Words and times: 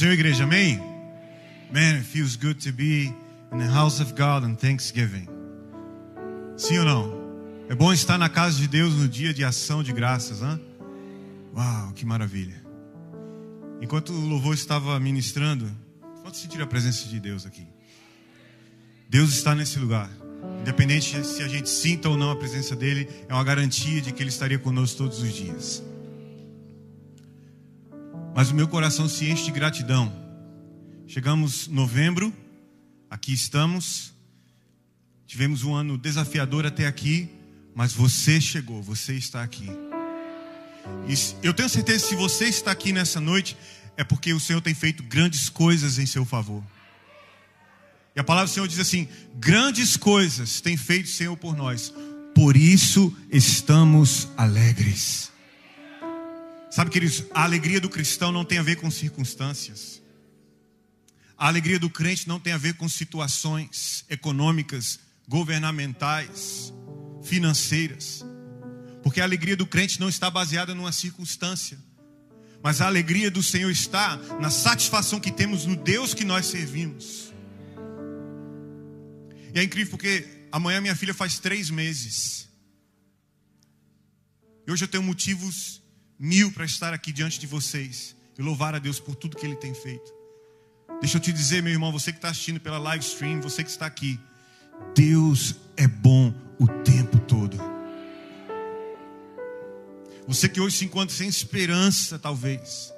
Senhor, 0.00 0.14
igreja, 0.14 0.44
amém? 0.44 0.78
Man, 1.70 1.96
it 1.96 2.04
feels 2.04 2.34
good 2.34 2.58
to 2.64 2.72
be 2.72 3.14
in 3.52 3.58
the 3.58 3.70
house 3.70 4.00
of 4.00 4.14
God 4.14 4.48
on 4.48 4.54
Thanksgiving. 4.54 5.28
Sim 6.56 6.78
ou 6.78 6.84
não? 6.86 7.20
É 7.68 7.74
bom 7.74 7.92
estar 7.92 8.16
na 8.16 8.30
casa 8.30 8.56
de 8.56 8.66
Deus 8.66 8.94
no 8.94 9.06
dia 9.06 9.34
de 9.34 9.44
ação 9.44 9.82
de 9.82 9.92
graças, 9.92 10.40
hein? 10.40 10.58
Uau, 11.54 11.92
que 11.92 12.06
maravilha. 12.06 12.64
Enquanto 13.82 14.14
o 14.14 14.26
louvor 14.26 14.54
estava 14.54 14.98
ministrando, 14.98 15.70
quantos 16.22 16.40
sentiram 16.40 16.64
a 16.64 16.66
presença 16.66 17.06
de 17.06 17.20
Deus 17.20 17.44
aqui? 17.44 17.66
Deus 19.06 19.34
está 19.34 19.54
nesse 19.54 19.78
lugar. 19.78 20.08
Independente 20.62 21.22
se 21.26 21.42
a 21.42 21.46
gente 21.46 21.68
sinta 21.68 22.08
ou 22.08 22.16
não 22.16 22.30
a 22.30 22.36
presença 22.36 22.74
dele, 22.74 23.06
é 23.28 23.34
uma 23.34 23.44
garantia 23.44 24.00
de 24.00 24.14
que 24.14 24.22
ele 24.22 24.30
estaria 24.30 24.58
conosco 24.58 24.96
todos 24.96 25.20
os 25.20 25.30
dias. 25.30 25.89
Mas 28.34 28.50
o 28.50 28.54
meu 28.54 28.68
coração 28.68 29.08
se 29.08 29.28
enche 29.28 29.44
de 29.44 29.50
gratidão. 29.50 30.12
Chegamos 31.06 31.66
novembro, 31.66 32.32
aqui 33.08 33.32
estamos. 33.32 34.12
Tivemos 35.26 35.64
um 35.64 35.74
ano 35.74 35.98
desafiador 35.98 36.64
até 36.64 36.86
aqui, 36.86 37.28
mas 37.74 37.92
você 37.92 38.40
chegou, 38.40 38.82
você 38.82 39.14
está 39.14 39.42
aqui. 39.42 39.68
E 41.08 41.14
eu 41.46 41.52
tenho 41.52 41.68
certeza 41.68 42.04
que 42.04 42.10
se 42.10 42.16
você 42.16 42.46
está 42.46 42.70
aqui 42.70 42.92
nessa 42.92 43.20
noite, 43.20 43.56
é 43.96 44.04
porque 44.04 44.32
o 44.32 44.40
Senhor 44.40 44.60
tem 44.60 44.74
feito 44.74 45.02
grandes 45.02 45.48
coisas 45.48 45.98
em 45.98 46.06
seu 46.06 46.24
favor. 46.24 46.62
E 48.14 48.20
a 48.20 48.24
palavra 48.24 48.48
do 48.48 48.54
Senhor 48.54 48.66
diz 48.66 48.78
assim: 48.78 49.08
grandes 49.36 49.96
coisas 49.96 50.60
tem 50.60 50.76
feito 50.76 51.06
o 51.06 51.10
Senhor 51.10 51.36
por 51.36 51.56
nós, 51.56 51.92
por 52.34 52.56
isso 52.56 53.14
estamos 53.30 54.28
alegres. 54.36 55.29
Sabe, 56.70 56.88
queridos, 56.90 57.24
a 57.34 57.42
alegria 57.42 57.80
do 57.80 57.90
cristão 57.90 58.30
não 58.30 58.44
tem 58.44 58.58
a 58.58 58.62
ver 58.62 58.76
com 58.76 58.88
circunstâncias. 58.90 60.00
A 61.36 61.48
alegria 61.48 61.80
do 61.80 61.90
crente 61.90 62.28
não 62.28 62.38
tem 62.38 62.52
a 62.52 62.58
ver 62.58 62.74
com 62.74 62.88
situações 62.88 64.04
econômicas, 64.08 65.00
governamentais, 65.26 66.72
financeiras. 67.24 68.24
Porque 69.02 69.20
a 69.20 69.24
alegria 69.24 69.56
do 69.56 69.66
crente 69.66 69.98
não 69.98 70.08
está 70.08 70.30
baseada 70.30 70.72
numa 70.72 70.92
circunstância. 70.92 71.76
Mas 72.62 72.80
a 72.80 72.86
alegria 72.86 73.30
do 73.30 73.42
Senhor 73.42 73.70
está 73.70 74.16
na 74.38 74.50
satisfação 74.50 75.18
que 75.18 75.32
temos 75.32 75.66
no 75.66 75.74
Deus 75.74 76.14
que 76.14 76.24
nós 76.24 76.46
servimos. 76.46 77.32
E 79.52 79.58
é 79.58 79.62
incrível 79.64 79.90
porque 79.90 80.46
amanhã 80.52 80.80
minha 80.80 80.94
filha 80.94 81.14
faz 81.14 81.40
três 81.40 81.68
meses. 81.68 82.48
E 84.66 84.70
hoje 84.70 84.84
eu 84.84 84.88
tenho 84.88 85.02
motivos 85.02 85.79
mil 86.20 86.52
para 86.52 86.66
estar 86.66 86.92
aqui 86.92 87.10
diante 87.10 87.40
de 87.40 87.46
vocês 87.46 88.14
e 88.38 88.42
louvar 88.42 88.74
a 88.74 88.78
Deus 88.78 89.00
por 89.00 89.14
tudo 89.14 89.36
que 89.36 89.46
Ele 89.46 89.56
tem 89.56 89.72
feito. 89.72 90.12
Deixa 91.00 91.16
eu 91.16 91.20
te 91.20 91.32
dizer, 91.32 91.62
meu 91.62 91.72
irmão, 91.72 91.90
você 91.90 92.12
que 92.12 92.18
está 92.18 92.28
assistindo 92.28 92.60
pela 92.60 92.76
live 92.76 93.02
stream, 93.02 93.40
você 93.40 93.64
que 93.64 93.70
está 93.70 93.86
aqui, 93.86 94.20
Deus 94.94 95.56
é 95.78 95.88
bom 95.88 96.34
o 96.58 96.66
tempo 96.68 97.18
todo. 97.20 97.56
Você 100.28 100.46
que 100.46 100.60
hoje 100.60 100.76
se 100.76 100.84
encontra 100.84 101.16
sem 101.16 101.26
esperança, 101.26 102.18
talvez, 102.18 102.92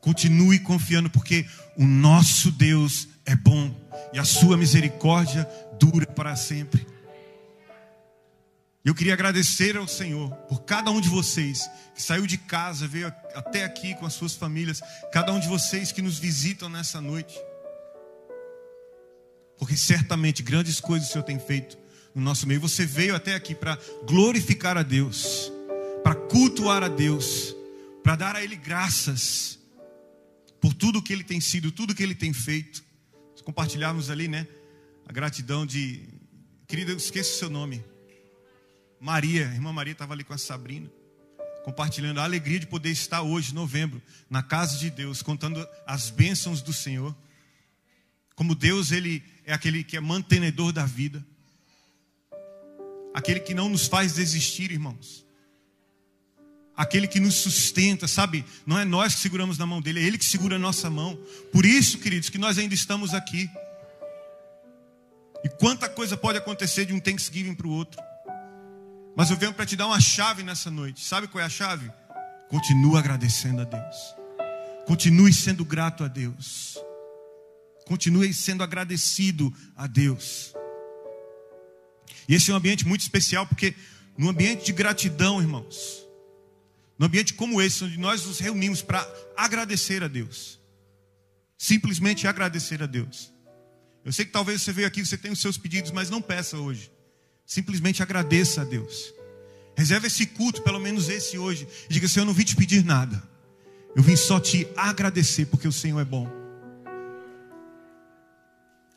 continue 0.00 0.58
confiando, 0.58 1.08
porque 1.08 1.46
o 1.76 1.86
nosso 1.86 2.50
Deus 2.50 3.08
é 3.24 3.36
bom 3.36 3.72
e 4.12 4.18
a 4.18 4.24
sua 4.24 4.56
misericórdia 4.56 5.48
dura 5.78 6.06
para 6.06 6.34
sempre. 6.34 6.84
Eu 8.82 8.94
queria 8.94 9.12
agradecer 9.12 9.76
ao 9.76 9.86
Senhor 9.86 10.34
por 10.48 10.62
cada 10.62 10.90
um 10.90 11.02
de 11.02 11.08
vocês 11.08 11.70
que 11.94 12.02
saiu 12.02 12.26
de 12.26 12.38
casa, 12.38 12.88
veio 12.88 13.08
até 13.34 13.62
aqui 13.62 13.94
com 13.94 14.06
as 14.06 14.14
suas 14.14 14.34
famílias, 14.34 14.80
cada 15.12 15.32
um 15.32 15.38
de 15.38 15.48
vocês 15.48 15.92
que 15.92 16.00
nos 16.00 16.18
visitam 16.18 16.66
nessa 16.68 16.98
noite. 16.98 17.38
Porque 19.58 19.76
certamente 19.76 20.42
grandes 20.42 20.80
coisas 20.80 21.08
o 21.08 21.12
Senhor 21.12 21.24
tem 21.24 21.38
feito 21.38 21.76
no 22.14 22.22
nosso 22.22 22.46
meio. 22.46 22.58
Você 22.60 22.86
veio 22.86 23.14
até 23.14 23.34
aqui 23.34 23.54
para 23.54 23.78
glorificar 24.06 24.78
a 24.78 24.82
Deus, 24.82 25.52
para 26.02 26.14
cultuar 26.14 26.82
a 26.82 26.88
Deus, 26.88 27.54
para 28.02 28.16
dar 28.16 28.36
a 28.36 28.42
Ele 28.42 28.56
graças 28.56 29.58
por 30.58 30.72
tudo 30.72 31.02
que 31.02 31.12
Ele 31.12 31.24
tem 31.24 31.38
sido, 31.38 31.70
tudo 31.70 31.94
que 31.94 32.02
Ele 32.02 32.14
tem 32.14 32.32
feito. 32.32 32.82
Compartilharmos 33.44 34.10
ali, 34.10 34.26
né? 34.26 34.46
A 35.06 35.12
gratidão 35.12 35.66
de. 35.66 36.08
Querida, 36.66 36.92
eu 36.92 36.96
esqueço 36.96 37.34
o 37.34 37.38
seu 37.38 37.50
nome. 37.50 37.84
Maria, 39.00 39.48
a 39.48 39.54
irmã 39.54 39.72
Maria 39.72 39.92
estava 39.92 40.12
ali 40.12 40.22
com 40.22 40.34
a 40.34 40.38
Sabrina, 40.38 40.90
compartilhando 41.64 42.20
a 42.20 42.24
alegria 42.24 42.60
de 42.60 42.66
poder 42.66 42.90
estar 42.90 43.22
hoje, 43.22 43.54
novembro, 43.54 44.00
na 44.28 44.42
casa 44.42 44.76
de 44.76 44.90
Deus, 44.90 45.22
contando 45.22 45.66
as 45.86 46.10
bênçãos 46.10 46.60
do 46.60 46.72
Senhor. 46.72 47.16
Como 48.34 48.54
Deus, 48.54 48.92
Ele 48.92 49.22
é 49.46 49.54
aquele 49.54 49.82
que 49.82 49.96
é 49.96 50.00
mantenedor 50.00 50.70
da 50.70 50.84
vida, 50.84 51.24
aquele 53.14 53.40
que 53.40 53.54
não 53.54 53.70
nos 53.70 53.86
faz 53.86 54.12
desistir, 54.12 54.70
irmãos, 54.70 55.24
aquele 56.76 57.08
que 57.08 57.20
nos 57.20 57.36
sustenta, 57.36 58.06
sabe? 58.06 58.44
Não 58.66 58.78
é 58.78 58.84
nós 58.84 59.14
que 59.14 59.20
seguramos 59.22 59.56
na 59.56 59.64
mão 59.64 59.80
dele, 59.80 60.00
é 60.00 60.02
Ele 60.02 60.18
que 60.18 60.26
segura 60.26 60.56
a 60.56 60.58
nossa 60.58 60.90
mão. 60.90 61.16
Por 61.50 61.64
isso, 61.64 61.98
queridos, 61.98 62.28
que 62.28 62.38
nós 62.38 62.58
ainda 62.58 62.74
estamos 62.74 63.14
aqui. 63.14 63.48
E 65.42 65.48
quanta 65.48 65.88
coisa 65.88 66.18
pode 66.18 66.36
acontecer 66.36 66.84
de 66.84 66.92
um 66.92 67.00
Thanksgiving 67.00 67.54
para 67.54 67.66
o 67.66 67.70
outro. 67.70 68.09
Mas 69.20 69.28
eu 69.28 69.36
venho 69.36 69.52
para 69.52 69.66
te 69.66 69.76
dar 69.76 69.86
uma 69.86 70.00
chave 70.00 70.42
nessa 70.42 70.70
noite. 70.70 71.04
Sabe 71.04 71.28
qual 71.28 71.42
é 71.42 71.44
a 71.44 71.50
chave? 71.50 71.92
Continue 72.48 72.96
agradecendo 72.96 73.60
a 73.60 73.64
Deus. 73.64 74.14
Continue 74.86 75.30
sendo 75.30 75.62
grato 75.62 76.02
a 76.02 76.08
Deus. 76.08 76.78
Continue 77.84 78.32
sendo 78.32 78.62
agradecido 78.62 79.54
a 79.76 79.86
Deus. 79.86 80.54
E 82.26 82.34
esse 82.34 82.50
é 82.50 82.54
um 82.54 82.56
ambiente 82.56 82.88
muito 82.88 83.02
especial, 83.02 83.46
porque 83.46 83.74
no 84.16 84.30
ambiente 84.30 84.64
de 84.64 84.72
gratidão, 84.72 85.38
irmãos, 85.38 86.02
no 86.98 87.04
ambiente 87.04 87.34
como 87.34 87.60
esse, 87.60 87.84
onde 87.84 87.98
nós 87.98 88.24
nos 88.24 88.38
reunimos 88.38 88.80
para 88.80 89.06
agradecer 89.36 90.02
a 90.02 90.08
Deus, 90.08 90.58
simplesmente 91.58 92.26
agradecer 92.26 92.82
a 92.82 92.86
Deus. 92.86 93.30
Eu 94.02 94.14
sei 94.14 94.24
que 94.24 94.32
talvez 94.32 94.62
você 94.62 94.72
veio 94.72 94.88
aqui, 94.88 95.04
você 95.04 95.18
tem 95.18 95.30
os 95.30 95.42
seus 95.42 95.58
pedidos, 95.58 95.90
mas 95.90 96.08
não 96.08 96.22
peça 96.22 96.56
hoje. 96.56 96.90
Simplesmente 97.50 98.00
agradeça 98.00 98.60
a 98.60 98.64
Deus. 98.64 99.12
Reserve 99.76 100.06
esse 100.06 100.24
culto, 100.24 100.62
pelo 100.62 100.78
menos 100.78 101.08
esse 101.08 101.36
hoje. 101.36 101.66
E 101.88 101.92
diga: 101.92 102.06
Senhor, 102.06 102.22
eu 102.22 102.26
não 102.26 102.32
vim 102.32 102.44
te 102.44 102.54
pedir 102.54 102.84
nada. 102.84 103.20
Eu 103.96 104.04
vim 104.04 104.14
só 104.14 104.38
te 104.38 104.68
agradecer 104.76 105.46
porque 105.46 105.66
o 105.66 105.72
Senhor 105.72 105.98
é 105.98 106.04
bom. 106.04 106.30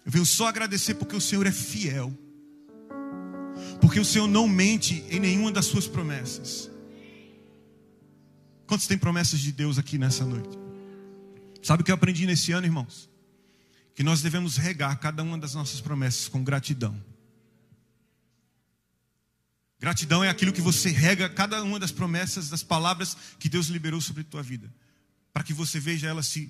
Eu 0.06 0.12
venho 0.12 0.24
só 0.24 0.46
agradecer 0.46 0.94
porque 0.94 1.16
o 1.16 1.20
Senhor 1.20 1.48
é 1.48 1.52
fiel. 1.52 2.14
Porque 3.82 4.00
o 4.00 4.06
Senhor 4.06 4.28
não 4.28 4.48
mente 4.48 5.04
em 5.10 5.20
nenhuma 5.20 5.52
das 5.52 5.66
suas 5.66 5.88
promessas. 5.88 6.70
Quantos 8.68 8.86
tem 8.86 9.00
promessas 9.00 9.40
de 9.40 9.52
Deus 9.52 9.80
aqui 9.80 9.98
nessa 9.98 10.26
noite? 10.26 10.60
Sabe 11.64 11.82
o 11.82 11.84
que 11.84 11.90
eu 11.90 11.96
aprendi 11.96 12.28
nesse 12.28 12.52
ano, 12.52 12.68
irmãos? 12.68 13.10
Que 13.96 14.04
nós 14.04 14.22
devemos 14.22 14.58
regar 14.58 15.00
cada 15.00 15.24
uma 15.24 15.40
das 15.40 15.56
nossas 15.56 15.82
promessas 15.82 16.28
com 16.28 16.44
gratidão. 16.44 17.13
Gratidão 19.84 20.24
é 20.24 20.30
aquilo 20.30 20.54
que 20.54 20.62
você 20.62 20.88
rega 20.92 21.28
cada 21.28 21.62
uma 21.62 21.78
das 21.78 21.92
promessas, 21.92 22.50
das 22.50 22.64
palavras 22.64 23.18
que 23.38 23.50
Deus 23.50 23.68
liberou 23.68 24.00
sobre 24.00 24.22
a 24.22 24.24
tua 24.24 24.42
vida, 24.42 24.74
para 25.34 25.44
que 25.44 25.52
você 25.52 25.78
veja 25.78 26.08
elas 26.08 26.26
se 26.28 26.50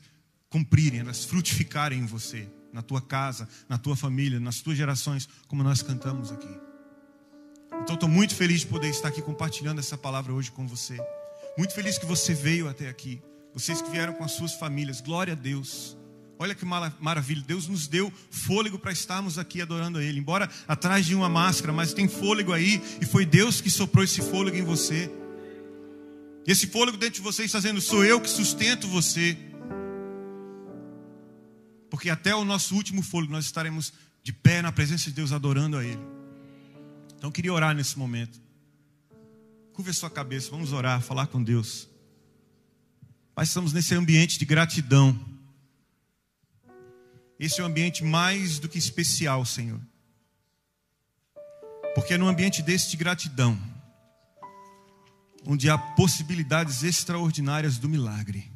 cumprirem, 0.51 0.99
elas 0.99 1.25
frutificarem 1.25 1.97
em 1.97 2.05
você, 2.05 2.47
na 2.71 2.83
tua 2.83 3.01
casa, 3.01 3.49
na 3.67 3.79
tua 3.79 3.95
família, 3.95 4.39
nas 4.39 4.61
tuas 4.61 4.77
gerações, 4.77 5.27
como 5.47 5.63
nós 5.63 5.81
cantamos 5.81 6.31
aqui. 6.31 6.59
Então 7.81 7.95
estou 7.95 8.07
muito 8.07 8.35
feliz 8.35 8.59
de 8.59 8.67
poder 8.67 8.89
estar 8.89 9.07
aqui 9.07 9.19
compartilhando 9.19 9.79
essa 9.79 9.97
palavra 9.97 10.31
hoje 10.31 10.51
com 10.51 10.67
você. 10.67 10.95
Muito 11.57 11.73
feliz 11.73 11.97
que 11.97 12.05
você 12.05 12.35
veio 12.35 12.69
até 12.69 12.87
aqui. 12.87 13.19
Vocês 13.51 13.81
que 13.81 13.89
vieram 13.89 14.13
com 14.13 14.23
as 14.23 14.33
suas 14.33 14.53
famílias. 14.53 15.01
Glória 15.01 15.33
a 15.33 15.35
Deus. 15.35 15.97
Olha 16.39 16.55
que 16.55 16.65
maravilha, 16.65 17.43
Deus 17.45 17.67
nos 17.67 17.87
deu 17.87 18.11
fôlego 18.29 18.79
para 18.79 18.91
estarmos 18.91 19.37
aqui 19.37 19.61
adorando 19.61 19.99
a 19.99 20.03
Ele, 20.03 20.19
embora 20.19 20.49
atrás 20.67 21.05
de 21.05 21.15
uma 21.15 21.29
máscara, 21.29 21.71
mas 21.71 21.93
tem 21.93 22.07
fôlego 22.07 22.51
aí, 22.51 22.81
e 22.99 23.05
foi 23.05 23.25
Deus 23.25 23.61
que 23.61 23.69
soprou 23.69 24.03
esse 24.03 24.21
fôlego 24.21 24.57
em 24.57 24.63
você. 24.63 25.09
E 26.45 26.51
esse 26.51 26.67
fôlego 26.67 26.97
dentro 26.97 27.15
de 27.15 27.21
você 27.21 27.43
está 27.43 27.59
dizendo: 27.59 27.79
sou 27.79 28.03
eu 28.03 28.19
que 28.19 28.29
sustento 28.29 28.87
você. 28.87 29.37
Porque 31.89 32.09
até 32.09 32.35
o 32.35 32.43
nosso 32.43 32.75
último 32.75 33.01
fôlego 33.01 33.31
nós 33.31 33.45
estaremos 33.45 33.93
de 34.23 34.33
pé 34.33 34.61
na 34.61 34.71
presença 34.71 35.05
de 35.05 35.11
Deus 35.11 35.31
adorando 35.31 35.77
a 35.77 35.83
Ele. 35.85 36.01
Então 37.15 37.29
eu 37.29 37.31
queria 37.31 37.53
orar 37.53 37.75
nesse 37.75 37.97
momento. 37.97 38.41
Curva 39.71 39.91
a 39.91 39.93
sua 39.93 40.09
cabeça, 40.09 40.49
vamos 40.51 40.73
orar, 40.73 41.01
falar 41.01 41.27
com 41.27 41.41
Deus. 41.41 41.87
Pai, 43.33 43.45
estamos 43.45 43.71
nesse 43.71 43.95
ambiente 43.95 44.37
de 44.37 44.45
gratidão. 44.45 45.32
Esse 47.39 47.59
é 47.59 47.63
um 47.63 47.67
ambiente 47.67 48.03
mais 48.03 48.59
do 48.59 48.69
que 48.69 48.77
especial, 48.77 49.45
Senhor. 49.45 49.79
Porque 51.95 52.13
é 52.13 52.17
num 52.17 52.27
ambiente 52.27 52.61
desse 52.61 52.89
de 52.89 52.97
gratidão, 52.97 53.59
onde 55.45 55.69
há 55.69 55.77
possibilidades 55.77 56.83
extraordinárias 56.83 57.77
do 57.77 57.89
milagre. 57.89 58.51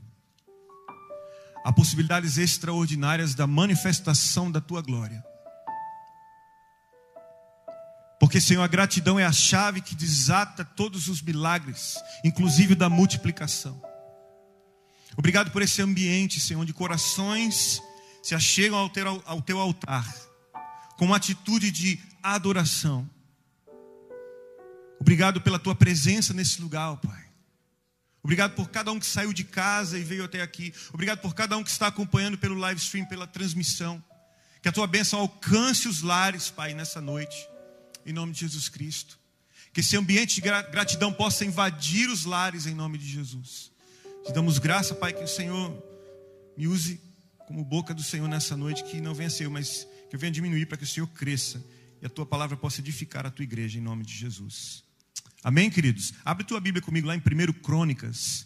a 1.68 1.74
possibilidades 1.74 2.38
extraordinárias 2.38 3.35
da 3.35 3.45
manifestação 3.45 4.50
da 4.50 4.62
tua 4.62 4.81
glória. 4.81 5.21
Porque, 8.21 8.39
Senhor, 8.39 8.63
a 8.63 8.68
gratidão 8.68 9.19
é 9.19 9.25
a 9.25 9.33
chave 9.33 9.81
que 9.81 9.94
desata 9.94 10.63
todos 10.63 11.09
os 11.09 11.21
milagres, 11.21 11.95
inclusive 12.23 12.73
da 12.73 12.88
multiplicação. 12.88 13.81
Obrigado 15.18 15.51
por 15.51 15.62
esse 15.62 15.81
ambiente, 15.81 16.39
Senhor, 16.39 16.62
onde 16.62 16.73
corações 16.73 17.81
se 18.27 18.35
achegam 18.35 18.77
ao 18.77 18.89
teu, 18.89 19.24
ao 19.25 19.41
teu 19.41 19.57
altar, 19.57 20.06
com 20.97 21.06
uma 21.06 21.15
atitude 21.15 21.71
de 21.71 21.97
adoração. 22.21 23.09
Obrigado 25.00 25.39
pela 25.39 25.57
tua 25.57 25.74
presença 25.74 26.33
nesse 26.33 26.62
lugar, 26.62 26.97
Pai. 26.97 27.24
Obrigado 28.21 28.53
por 28.53 28.69
cada 28.69 28.91
um 28.91 29.00
que 29.00 29.06
saiu 29.06 29.31
de 29.31 29.45
casa 29.45 29.97
e 29.97 30.03
veio 30.03 30.25
até 30.25 30.41
aqui. 30.41 30.74
Obrigado 30.91 31.19
por 31.19 31.33
cada 31.33 31.56
um 31.56 31.63
que 31.63 31.69
está 31.69 31.88
acompanhando 31.88 32.38
pelo 32.38 32.56
live 32.56 32.81
stream, 32.81 33.06
pela 33.06 33.25
transmissão. 33.25 34.03
Que 34.62 34.68
a 34.68 34.73
tua 34.73 34.88
bênção 34.88 35.21
alcance 35.21 35.88
os 35.88 36.01
lares, 36.01 36.50
Pai, 36.50 36.73
nessa 36.73 37.00
noite. 37.00 37.47
Em 38.06 38.12
nome 38.12 38.33
de 38.33 38.41
Jesus 38.41 38.68
Cristo. 38.68 39.18
Que 39.71 39.80
esse 39.80 39.95
ambiente 39.95 40.35
de 40.35 40.41
gratidão 40.41 41.13
possa 41.13 41.45
invadir 41.45 42.09
os 42.09 42.25
lares 42.25 42.65
em 42.65 42.75
nome 42.75 42.97
de 42.97 43.07
Jesus. 43.07 43.71
Te 44.25 44.33
damos 44.33 44.59
graça, 44.59 44.94
Pai, 44.94 45.13
que 45.13 45.23
o 45.23 45.30
Senhor 45.30 45.81
me 46.57 46.68
use 46.68 47.06
como 47.47 47.63
boca 47.63 47.94
do 47.94 48.03
Senhor 48.03 48.27
nessa 48.27 48.57
noite, 48.57 48.83
que 48.83 48.99
não 48.99 49.15
venha 49.15 49.29
ser 49.29 49.49
mas 49.49 49.88
que 50.09 50.15
eu 50.17 50.19
venha 50.19 50.31
diminuir 50.31 50.65
para 50.65 50.77
que 50.77 50.83
o 50.83 50.88
Senhor 50.88 51.07
cresça 51.07 51.65
e 52.01 52.05
a 52.05 52.09
tua 52.09 52.25
palavra 52.25 52.57
possa 52.57 52.81
edificar 52.81 53.25
a 53.25 53.31
tua 53.31 53.44
igreja 53.44 53.79
em 53.79 53.81
nome 53.81 54.03
de 54.03 54.13
Jesus. 54.13 54.83
Amém, 55.41 55.69
queridos? 55.69 56.13
Abre 56.25 56.44
tua 56.44 56.59
Bíblia 56.59 56.81
comigo 56.81 57.07
lá 57.07 57.15
em 57.15 57.19
1 57.19 57.53
Crônicas, 57.63 58.45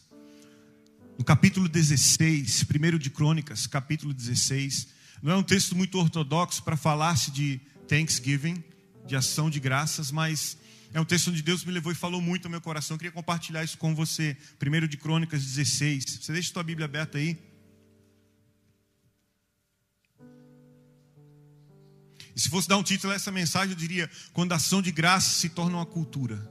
no 1.18 1.26
capítulo 1.26 1.68
16, 1.68 2.64
1 2.64 2.98
de 3.00 3.10
Crônicas, 3.10 3.66
capítulo 3.66 4.14
16. 4.14 4.90
Não 5.20 5.32
é 5.34 5.36
um 5.36 5.44
texto 5.44 5.76
muito 5.76 5.98
ortodoxo 5.98 6.62
para 6.62 6.78
falar-se 6.78 7.32
de 7.32 7.60
Thanksgiving, 7.88 8.64
de 9.08 9.16
ação 9.16 9.50
de 9.50 9.60
graças, 9.60 10.12
mas 10.12 10.60
é 10.94 11.02
um 11.02 11.06
texto 11.06 11.32
onde 11.32 11.42
Deus 11.42 11.66
me 11.66 11.72
levou 11.72 11.92
e 11.92 11.96
falou 11.96 12.22
muito 12.22 12.46
ao 12.46 12.52
meu 12.52 12.62
coração. 12.62 12.94
Eu 12.94 13.00
queria 13.00 13.12
compartilhar 13.12 13.64
isso 13.64 13.80
com 13.80 13.96
você. 13.96 14.38
1 14.62 14.88
de 14.88 14.98
Crônicas 14.98 15.44
16. 15.44 16.20
Você 16.22 16.32
deixa 16.32 16.54
tua 16.54 16.62
Bíblia 16.62 16.86
aberta 16.86 17.18
aí. 17.18 17.51
E 22.36 22.40
se 22.40 22.50
fosse 22.50 22.68
dar 22.68 22.78
um 22.78 22.84
título 22.84 23.14
a 23.14 23.16
essa 23.16 23.32
mensagem, 23.32 23.72
eu 23.72 23.78
diria: 23.78 24.10
Quando 24.34 24.54
a 24.54 24.56
ação 24.56 24.82
de 24.82 24.92
graça 24.92 25.30
se 25.30 25.50
torna 25.50 25.78
uma 25.78 25.86
cultura. 25.86 26.50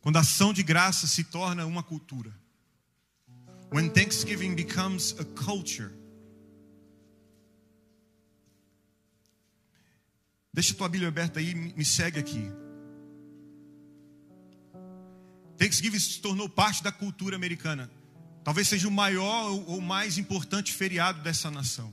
Quando 0.00 0.16
a 0.16 0.20
ação 0.20 0.52
de 0.52 0.62
graça 0.62 1.06
se 1.06 1.24
torna 1.24 1.66
uma 1.66 1.82
cultura. 1.82 2.32
When 3.72 3.88
Thanksgiving 3.90 4.54
becomes 4.54 5.14
a 5.18 5.24
culture. 5.24 5.90
Deixa 10.52 10.72
tua 10.74 10.88
Bíblia 10.88 11.08
aberta 11.08 11.40
aí, 11.40 11.54
me 11.54 11.84
segue 11.84 12.18
aqui. 12.18 12.50
Thanksgiving 15.58 15.98
se 15.98 16.20
tornou 16.20 16.48
parte 16.48 16.82
da 16.82 16.92
cultura 16.92 17.36
americana. 17.36 17.90
Talvez 18.44 18.68
seja 18.68 18.86
o 18.86 18.90
maior 18.90 19.50
ou 19.66 19.80
mais 19.80 20.18
importante 20.18 20.72
feriado 20.72 21.20
dessa 21.22 21.50
nação. 21.50 21.92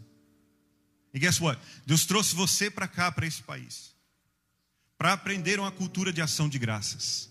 E 1.13 1.19
guess 1.19 1.39
what? 1.39 1.61
Deus 1.85 2.05
trouxe 2.05 2.33
você 2.33 2.71
para 2.71 2.87
cá, 2.87 3.11
para 3.11 3.27
esse 3.27 3.43
país, 3.43 3.93
para 4.97 5.13
aprender 5.13 5.59
uma 5.59 5.71
cultura 5.71 6.11
de 6.11 6.21
ação 6.21 6.49
de 6.49 6.57
graças, 6.57 7.29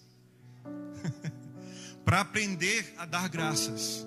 para 2.04 2.20
aprender 2.20 2.94
a 2.96 3.04
dar 3.04 3.28
graças, 3.28 4.06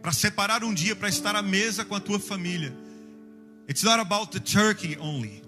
para 0.00 0.12
separar 0.12 0.62
um 0.62 0.72
dia 0.72 0.94
para 0.94 1.08
estar 1.08 1.34
à 1.34 1.42
mesa 1.42 1.84
com 1.84 1.96
a 1.96 2.00
tua 2.00 2.20
família. 2.20 2.72
It's 3.68 3.82
not 3.82 3.98
about 3.98 4.30
the 4.30 4.38
turkey 4.38 4.96
only. 5.00 5.42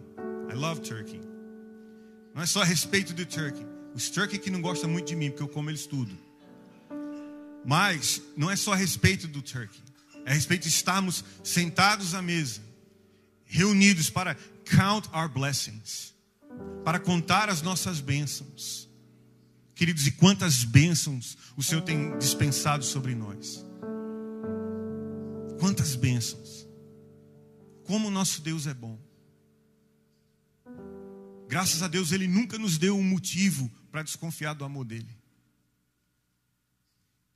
I 0.50 0.54
love 0.54 0.80
turkey. 0.80 1.20
Não 2.34 2.42
é 2.42 2.46
só 2.46 2.62
a 2.62 2.64
respeito 2.64 3.14
do 3.14 3.24
turkey. 3.24 3.64
Os 3.94 4.10
turkey 4.10 4.38
que 4.38 4.50
não 4.50 4.60
gostam 4.60 4.90
muito 4.90 5.06
de 5.06 5.14
mim, 5.14 5.30
porque 5.30 5.44
eu 5.44 5.48
como 5.48 5.70
eles 5.70 5.86
tudo. 5.86 6.18
Mas 7.64 8.20
não 8.36 8.50
é 8.50 8.56
só 8.56 8.72
a 8.72 8.76
respeito 8.76 9.28
do 9.28 9.40
turkey. 9.40 9.80
É 10.24 10.32
a 10.32 10.34
respeito 10.34 10.62
de 10.62 10.68
estarmos 10.68 11.24
sentados 11.44 12.14
à 12.14 12.20
mesa 12.20 12.67
reunidos 13.48 14.10
para 14.10 14.36
count 14.64 15.08
our 15.12 15.28
blessings, 15.28 16.14
para 16.84 17.00
contar 17.00 17.48
as 17.48 17.62
nossas 17.62 18.00
bênçãos. 18.00 18.88
Queridos, 19.74 20.06
e 20.06 20.12
quantas 20.12 20.64
bênçãos 20.64 21.36
o 21.56 21.62
Senhor 21.62 21.82
tem 21.82 22.16
dispensado 22.18 22.84
sobre 22.84 23.14
nós. 23.14 23.64
Quantas 25.58 25.96
bênçãos. 25.96 26.68
Como 27.84 28.08
o 28.08 28.10
nosso 28.10 28.42
Deus 28.42 28.66
é 28.66 28.74
bom. 28.74 28.98
Graças 31.48 31.82
a 31.82 31.88
Deus, 31.88 32.12
Ele 32.12 32.28
nunca 32.28 32.58
nos 32.58 32.76
deu 32.76 32.96
um 32.96 33.02
motivo 33.02 33.70
para 33.90 34.02
desconfiar 34.02 34.54
do 34.54 34.64
amor 34.64 34.84
dEle. 34.84 35.16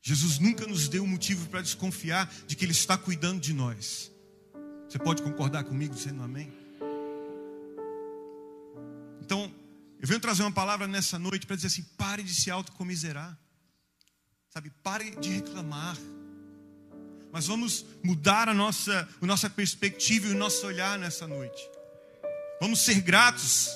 Jesus 0.03 0.39
nunca 0.39 0.67
nos 0.67 0.89
deu 0.89 1.05
um 1.05 1.07
motivo 1.07 1.49
para 1.49 1.63
desconfiar 1.63 2.31
de 2.47 2.55
que 2.55 2.65
Ele 2.65 2.73
está 2.73 2.99
cuidando 2.99 3.41
de 3.41 3.55
nós. 3.55 4.12
Você 4.93 4.99
pode 4.99 5.23
concordar 5.23 5.65
comigo 5.65 5.95
dizendo 5.95 6.23
amém? 6.23 6.53
Então, 9.23 9.51
eu 9.99 10.07
venho 10.07 10.21
trazer 10.21 10.43
uma 10.43 10.53
palavra 10.53 10.87
nessa 10.87 11.19
noite 11.19 11.47
para 11.47 11.57
dizer 11.57 11.69
assim: 11.69 11.83
pare 11.97 12.23
de 12.23 12.35
se 12.35 12.51
autocomiserar, 12.51 13.35
sabe? 14.51 14.71
Pare 14.83 15.13
de 15.13 15.31
reclamar. 15.31 15.97
Mas 17.33 17.47
vamos 17.47 17.87
mudar 18.05 18.51
a 18.51 18.53
nossa, 18.53 19.09
a 19.19 19.25
nossa 19.25 19.49
perspectiva 19.49 20.27
e 20.27 20.33
o 20.33 20.37
nosso 20.37 20.67
olhar 20.67 20.99
nessa 20.99 21.27
noite. 21.27 21.67
Vamos 22.61 22.81
ser 22.81 23.01
gratos. 23.01 23.71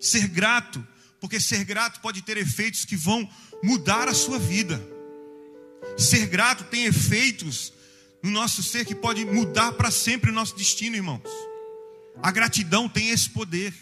Ser 0.00 0.28
grato, 0.28 0.82
porque 1.20 1.38
ser 1.38 1.62
grato 1.62 2.00
pode 2.00 2.22
ter 2.22 2.38
efeitos 2.38 2.86
que 2.86 2.96
vão 2.96 3.28
mudar 3.62 4.08
a 4.08 4.14
sua 4.14 4.38
vida. 4.38 4.80
Ser 5.98 6.24
grato 6.26 6.64
tem 6.64 6.86
efeitos 6.86 7.75
no 8.26 8.32
nosso 8.32 8.60
ser 8.60 8.84
que 8.84 8.94
pode 8.94 9.24
mudar 9.24 9.72
para 9.72 9.88
sempre 9.88 10.30
o 10.30 10.34
nosso 10.34 10.56
destino, 10.56 10.96
irmãos. 10.96 11.22
A 12.20 12.32
gratidão 12.32 12.88
tem 12.88 13.10
esse 13.10 13.30
poder. 13.30 13.72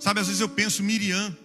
Sabe, 0.00 0.18
às 0.18 0.26
vezes 0.26 0.40
eu 0.40 0.48
penso 0.48 0.82
Miriam, 0.82 1.36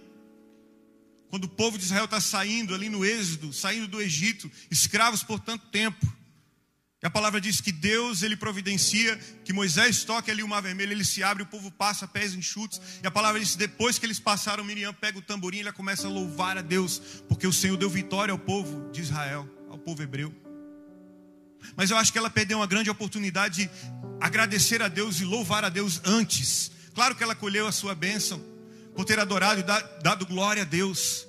quando 1.30 1.44
o 1.44 1.50
povo 1.50 1.78
de 1.78 1.84
Israel 1.84 2.06
está 2.06 2.20
saindo 2.20 2.74
ali 2.74 2.90
no 2.90 3.06
Êxodo, 3.06 3.54
saindo 3.54 3.88
do 3.88 4.02
Egito, 4.02 4.52
escravos 4.72 5.22
por 5.22 5.40
tanto 5.40 5.68
tempo. 5.68 6.12
E 7.02 7.06
a 7.06 7.12
palavra 7.12 7.40
diz 7.40 7.62
que 7.62 7.72
Deus 7.72 8.24
ele 8.24 8.36
providencia 8.36 9.16
que 9.46 9.54
Moisés 9.54 10.04
toque 10.04 10.32
ali 10.32 10.42
o 10.42 10.48
mar 10.48 10.64
vermelho, 10.64 10.92
ele 10.92 11.06
se 11.06 11.22
abre, 11.22 11.44
o 11.44 11.46
povo 11.46 11.70
passa 11.72 12.08
pés 12.08 12.34
enxutos. 12.34 12.82
E 13.04 13.08
a 13.08 13.12
palavra 13.12 13.40
diz: 13.40 13.56
depois 13.56 14.00
que 14.00 14.06
eles 14.06 14.20
passaram, 14.20 14.64
Miriam 14.64 14.94
pega 14.96 15.20
o 15.20 15.22
tamborim 15.22 15.58
e 15.58 15.62
ela 15.62 15.72
começa 15.72 16.08
a 16.08 16.10
louvar 16.10 16.58
a 16.58 16.62
Deus, 16.62 17.00
porque 17.30 17.46
o 17.46 17.54
Senhor 17.54 17.78
deu 17.78 17.90
vitória 17.90 18.32
ao 18.32 18.40
povo 18.40 18.92
de 18.92 19.02
Israel 19.02 19.59
ao 19.70 19.78
povo 19.78 20.02
hebreu. 20.02 20.34
Mas 21.76 21.92
eu 21.92 21.98
acho 21.98 22.12
que 22.12 22.18
ela 22.18 22.30
perdeu 22.30 22.58
uma 22.58 22.68
grande 22.68 22.90
oportunidade 22.90 23.66
de 23.66 23.70
agradecer 24.20 24.82
a 24.82 24.88
Deus 24.88 25.20
e 25.20 25.26
louvar 25.26 25.64
a 25.64 25.70
Deus 25.70 26.02
antes. 26.06 26.72
Claro 26.94 27.16
que 27.16 27.24
ela 27.24 27.36
colheu 27.36 27.68
a 27.68 27.72
sua 27.72 27.94
bênção 27.94 28.44
por 28.96 29.06
ter 29.06 29.20
adorado 29.20 29.62
e 29.62 29.64
dado 30.02 30.26
glória 30.26 30.64
a 30.64 30.66
Deus. 30.66 31.28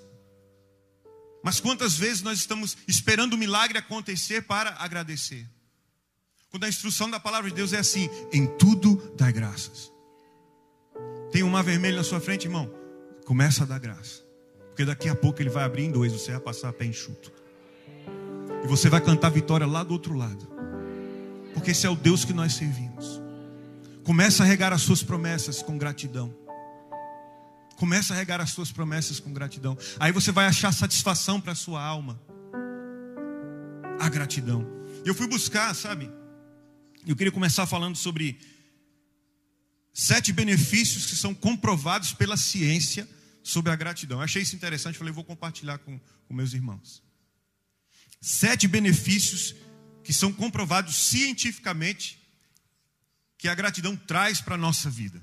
Mas 1.43 1.61
quantas 1.61 1.95
vezes 1.95 2.23
nós 2.23 2.39
estamos 2.39 2.77
esperando 2.87 3.35
o 3.35 3.39
milagre 3.39 3.79
acontecer 3.79 4.43
para 4.43 4.77
agradecer? 4.79 5.47
Quando 6.51 6.65
a 6.65 6.69
instrução 6.69 7.09
da 7.09 7.21
palavra 7.21 7.49
de 7.49 7.57
Deus 7.57 7.73
é 7.73 7.79
assim: 7.79 8.09
em 8.33 8.47
tudo 8.59 9.15
dai 9.17 9.33
graças. 9.33 9.91
Tem 11.31 11.43
um 11.43 11.51
mar 11.51 11.63
vermelho 11.63 11.97
na 11.97 12.05
sua 12.05 12.21
frente, 12.21 12.47
irmão? 12.47 12.69
Começa 13.25 13.63
a 13.63 13.67
dar 13.67 13.79
graça. 13.79 14.23
Porque 14.69 14.85
daqui 14.85 15.09
a 15.09 15.15
pouco 15.15 15.41
ele 15.41 15.49
vai 15.49 15.65
abrir 15.65 15.85
em 15.85 15.91
dois, 15.91 16.13
você 16.13 16.33
vai 16.33 16.41
passar 16.41 16.71
a 16.71 16.73
pé 16.73 16.85
enxuto. 16.87 17.33
E 18.63 18.67
você 18.67 18.89
vai 18.89 19.01
cantar 19.01 19.31
vitória 19.31 19.67
lá 19.67 19.83
do 19.83 19.93
outro 19.93 20.15
lado. 20.15 20.49
Porque 21.55 21.71
esse 21.71 21.87
é 21.87 21.91
o 21.91 21.97
Deus 21.97 22.25
que 22.25 22.33
nós 22.33 22.55
servimos. 22.55 23.21
Começa 24.05 24.43
a 24.43 24.47
regar 24.47 24.73
as 24.73 24.83
suas 24.83 25.03
promessas 25.03 25.63
com 25.63 25.79
gratidão. 25.79 26.35
Começa 27.77 28.13
a 28.13 28.17
regar 28.17 28.41
as 28.41 28.51
suas 28.51 28.71
promessas 28.71 29.19
com 29.19 29.33
gratidão. 29.33 29.77
Aí 29.99 30.13
você 30.13 30.31
vai 30.31 30.47
achar 30.47 30.73
satisfação 30.73 31.41
para 31.41 31.53
a 31.53 31.55
sua 31.55 31.83
alma. 31.83 32.21
A 33.99 34.09
gratidão. 34.09 34.67
Eu 35.05 35.15
fui 35.15 35.27
buscar, 35.27 35.75
sabe? 35.75 36.11
Eu 37.07 37.17
queria 37.17 37.33
começar 37.33 37.67
falando 37.67 37.97
sobre 37.97 38.39
sete 39.93 40.33
benefícios 40.33 41.07
que 41.07 41.17
são 41.17 41.35
comprovados 41.35 42.13
pela 42.13 42.37
ciência 42.37 43.09
sobre 43.43 43.73
a 43.73 43.77
gratidão. 43.77 44.19
Eu 44.19 44.25
achei 44.25 44.43
isso 44.43 44.55
interessante, 44.55 44.99
falei, 44.99 45.13
vou 45.13 45.25
compartilhar 45.25 45.79
com, 45.79 45.99
com 46.29 46.35
meus 46.35 46.53
irmãos 46.53 47.03
sete 48.21 48.69
benefícios 48.69 49.55
que 50.05 50.13
são 50.13 50.33
comprovados 50.33 50.95
cientificamente 50.97 52.19
que 53.39 53.49
a 53.49 53.55
gratidão 53.55 53.97
traz 53.97 54.41
para 54.41 54.55
a 54.55 54.59
nossa 54.59 54.91
vida. 54.91 55.21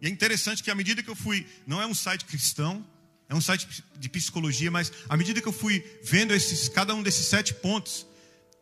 E 0.00 0.06
é 0.06 0.10
interessante 0.10 0.62
que 0.62 0.70
à 0.70 0.74
medida 0.74 1.02
que 1.02 1.08
eu 1.08 1.16
fui, 1.16 1.46
não 1.66 1.80
é 1.80 1.86
um 1.86 1.94
site 1.94 2.24
cristão, 2.24 2.84
é 3.28 3.34
um 3.34 3.40
site 3.40 3.82
de 3.96 4.08
psicologia, 4.08 4.70
mas 4.70 4.92
à 5.08 5.16
medida 5.16 5.40
que 5.40 5.48
eu 5.48 5.52
fui 5.52 5.82
vendo 6.02 6.34
esses, 6.34 6.68
cada 6.68 6.94
um 6.94 7.02
desses 7.02 7.26
sete 7.26 7.54
pontos, 7.54 8.06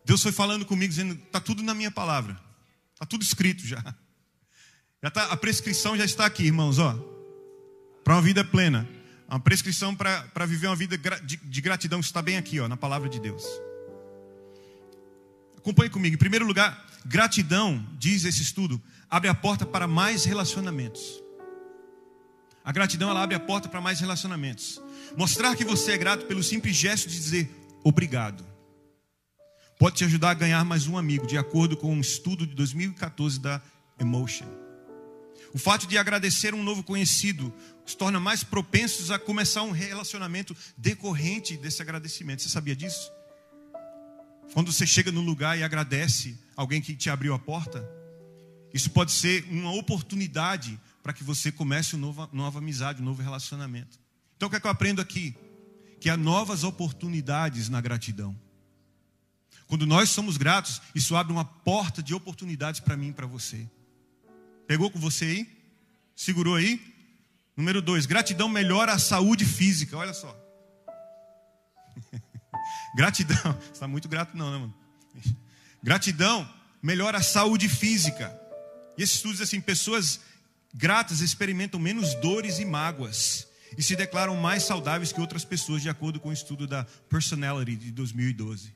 Deus 0.05 0.23
foi 0.23 0.33
falando 0.33 0.65
comigo, 0.65 0.91
dizendo: 0.91 1.15
está 1.15 1.41
tudo 1.41 1.63
na 1.63 1.75
minha 1.75 1.91
palavra, 1.91 2.41
está 2.93 3.05
tudo 3.05 3.23
escrito 3.23 3.67
já. 3.67 3.83
já 5.03 5.11
tá, 5.11 5.25
a 5.33 5.37
prescrição 5.37 5.97
já 5.97 6.05
está 6.05 6.27
aqui, 6.27 6.45
irmãos, 6.45 6.79
ó, 6.79 6.93
para 8.05 8.15
uma 8.15 8.23
vida 8.23 8.45
plena. 8.45 8.89
Uma 9.31 9.41
prescrição 9.41 9.95
para 9.95 10.45
viver 10.47 10.67
uma 10.67 10.77
vida 10.77 10.99
de, 10.99 11.37
de 11.37 11.61
gratidão 11.61 12.01
está 12.01 12.21
bem 12.21 12.37
aqui, 12.37 12.59
ó, 12.59 12.69
na 12.69 12.77
palavra 12.77 13.09
de 13.09 13.21
Deus. 13.21 13.45
Acompanhe 15.57 15.89
comigo. 15.89 16.17
Em 16.17 16.19
primeiro 16.19 16.45
lugar, 16.45 16.87
gratidão, 17.07 17.87
diz 17.99 18.25
esse 18.25 18.43
estudo, 18.43 18.83
abre 19.09 19.29
a 19.29 19.35
porta 19.35 19.65
para 19.65 19.87
mais 19.87 20.25
relacionamentos. 20.25 21.23
A 22.65 22.73
gratidão 22.73 23.09
ela 23.09 23.23
abre 23.23 23.37
a 23.37 23.41
porta 23.41 23.69
para 23.69 23.81
mais 23.81 24.01
relacionamentos. 24.01 24.83
Mostrar 25.17 25.55
que 25.57 25.65
você 25.65 25.93
é 25.93 25.99
grato 25.99 26.27
pelo 26.27 26.43
simples 26.43 26.77
gesto 26.77 27.09
de 27.09 27.17
dizer 27.17 27.51
obrigado 27.85 28.51
pode 29.81 29.97
te 29.97 30.05
ajudar 30.05 30.33
a 30.33 30.35
ganhar 30.35 30.63
mais 30.63 30.87
um 30.87 30.99
amigo, 30.99 31.27
de 31.27 31.39
acordo 31.39 31.75
com 31.75 31.91
um 31.91 32.03
estudo 32.03 32.47
de 32.47 32.55
2014 32.55 33.41
da 33.41 33.63
Emotion. 33.99 34.45
O 35.53 35.59
fato 35.59 35.87
de 35.87 35.99
agradecer 35.99 36.55
um 36.55 36.63
novo 36.63 36.83
conhecido 36.83 37.53
os 37.85 37.95
torna 37.95 38.21
mais 38.21 38.45
propensos 38.45 39.11
a 39.11 39.19
começar 39.19 39.63
um 39.63 39.73
relacionamento 39.73 40.57
decorrente 40.77 41.57
desse 41.57 41.83
agradecimento. 41.83 42.43
Você 42.43 42.49
sabia 42.49 42.77
disso? 42.77 43.11
Quando 44.53 44.73
você 44.73 44.87
chega 44.87 45.11
no 45.11 45.21
lugar 45.21 45.59
e 45.59 45.63
agradece 45.63 46.39
alguém 46.57 46.81
que 46.81 46.95
te 46.95 47.11
abriu 47.11 47.35
a 47.35 47.39
porta, 47.39 47.85
isso 48.73 48.91
pode 48.91 49.11
ser 49.11 49.45
uma 49.51 49.73
oportunidade 49.73 50.79
para 51.03 51.13
que 51.13 51.25
você 51.25 51.51
comece 51.51 51.97
uma 51.97 52.07
nova, 52.07 52.31
nova 52.33 52.59
amizade, 52.59 53.03
um 53.03 53.05
novo 53.05 53.23
relacionamento. 53.23 53.99
Então 54.37 54.47
o 54.47 54.51
que 54.51 54.57
é 54.57 54.61
que 54.61 54.67
eu 54.67 54.71
aprendo 54.71 55.01
aqui? 55.01 55.35
Que 56.01 56.09
há 56.09 56.17
novas 56.17 56.63
oportunidades 56.63 57.69
na 57.69 57.81
gratidão. 57.81 58.39
Quando 59.67 59.87
nós 59.87 60.11
somos 60.11 60.37
gratos, 60.37 60.81
isso 60.95 61.17
abre 61.17 61.33
uma 61.33 61.45
porta 61.45 62.03
de 62.03 62.15
oportunidades 62.15 62.81
para 62.81 62.97
mim 62.97 63.09
e 63.09 63.13
para 63.13 63.27
você. 63.27 63.69
Pegou 64.71 64.89
com 64.89 65.01
você 65.01 65.25
aí? 65.25 65.49
Segurou 66.15 66.55
aí? 66.55 66.81
Número 67.57 67.83
dois, 67.83 68.07
gratidão 68.07 68.49
melhora 68.49 68.93
a 68.93 69.01
saúde 69.01 69.45
física. 69.45 69.97
Olha 69.97 70.15
só. 70.15 70.33
gratidão, 72.95 73.59
está 73.75 73.89
muito 73.89 74.09
grato 74.09 74.37
não, 74.37 74.49
né, 74.53 74.59
mano? 74.59 74.75
Gratidão 75.83 76.49
melhora 76.81 77.19
a 77.19 77.21
saúde 77.21 77.69
física. 77.69 78.33
E 78.97 79.03
esse 79.03 79.17
estudo 79.17 79.33
diz 79.33 79.41
assim: 79.41 79.61
pessoas 79.61 80.21
gratas 80.73 81.21
experimentam 81.21 81.81
menos 81.81 82.15
dores 82.21 82.61
e 82.61 82.65
mágoas 82.65 83.49
e 83.77 83.83
se 83.83 83.97
declaram 83.97 84.37
mais 84.37 84.63
saudáveis 84.63 85.11
que 85.11 85.21
outras 85.21 85.45
pessoas, 85.45 85.83
de 85.83 85.89
acordo 85.89 86.21
com 86.21 86.29
o 86.29 86.33
estudo 86.33 86.69
da 86.69 86.85
Personality 87.09 87.87
de 87.87 87.91
2012. 87.91 88.73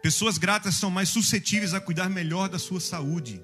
Pessoas 0.00 0.38
gratas 0.38 0.76
são 0.76 0.88
mais 0.88 1.08
suscetíveis 1.08 1.74
a 1.74 1.80
cuidar 1.80 2.08
melhor 2.08 2.48
da 2.48 2.60
sua 2.60 2.78
saúde. 2.78 3.42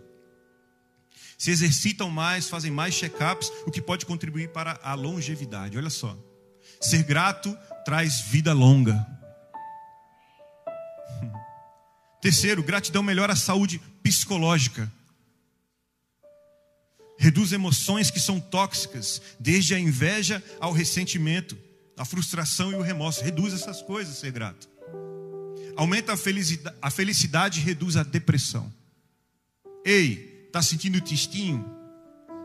Se 1.39 1.51
exercitam 1.51 2.11
mais, 2.11 2.49
fazem 2.49 2.71
mais 2.71 2.95
check-ups, 2.95 3.51
o 3.65 3.71
que 3.71 3.81
pode 3.81 4.05
contribuir 4.05 4.51
para 4.51 4.79
a 4.83 4.95
longevidade. 4.95 5.79
Olha 5.79 5.89
só. 5.89 6.19
Ser 6.81 7.05
grato 7.05 7.57
traz 7.85 8.21
vida 8.23 8.53
longa. 8.53 9.07
Terceiro, 12.21 12.63
gratidão 12.63 13.03
melhora 13.03 13.33
a 13.35 13.37
saúde 13.37 13.81
psicológica. 14.03 14.93
Reduz 17.17 17.53
emoções 17.53 18.11
que 18.11 18.21
são 18.21 18.39
tóxicas, 18.39 19.23
desde 19.41 19.75
a 19.75 19.79
inveja 19.79 20.43
ao 20.61 20.73
ressentimento, 20.73 21.57
a 21.97 22.05
frustração 22.05 22.73
e 22.73 22.75
o 22.75 22.83
remorso. 22.83 23.23
Reduz 23.23 23.55
essas 23.55 23.81
coisas, 23.81 24.19
ser 24.19 24.33
grato 24.33 24.69
aumenta 25.79 26.15
a 26.15 26.17
felicidade, 26.17 26.77
a 26.83 26.91
felicidade 26.91 27.61
e 27.61 27.63
reduz 27.63 27.97
a 27.97 28.03
depressão. 28.03 28.71
Ei, 29.85 30.28
está 30.49 30.61
sentindo 30.61 31.01
tistinho? 31.01 31.65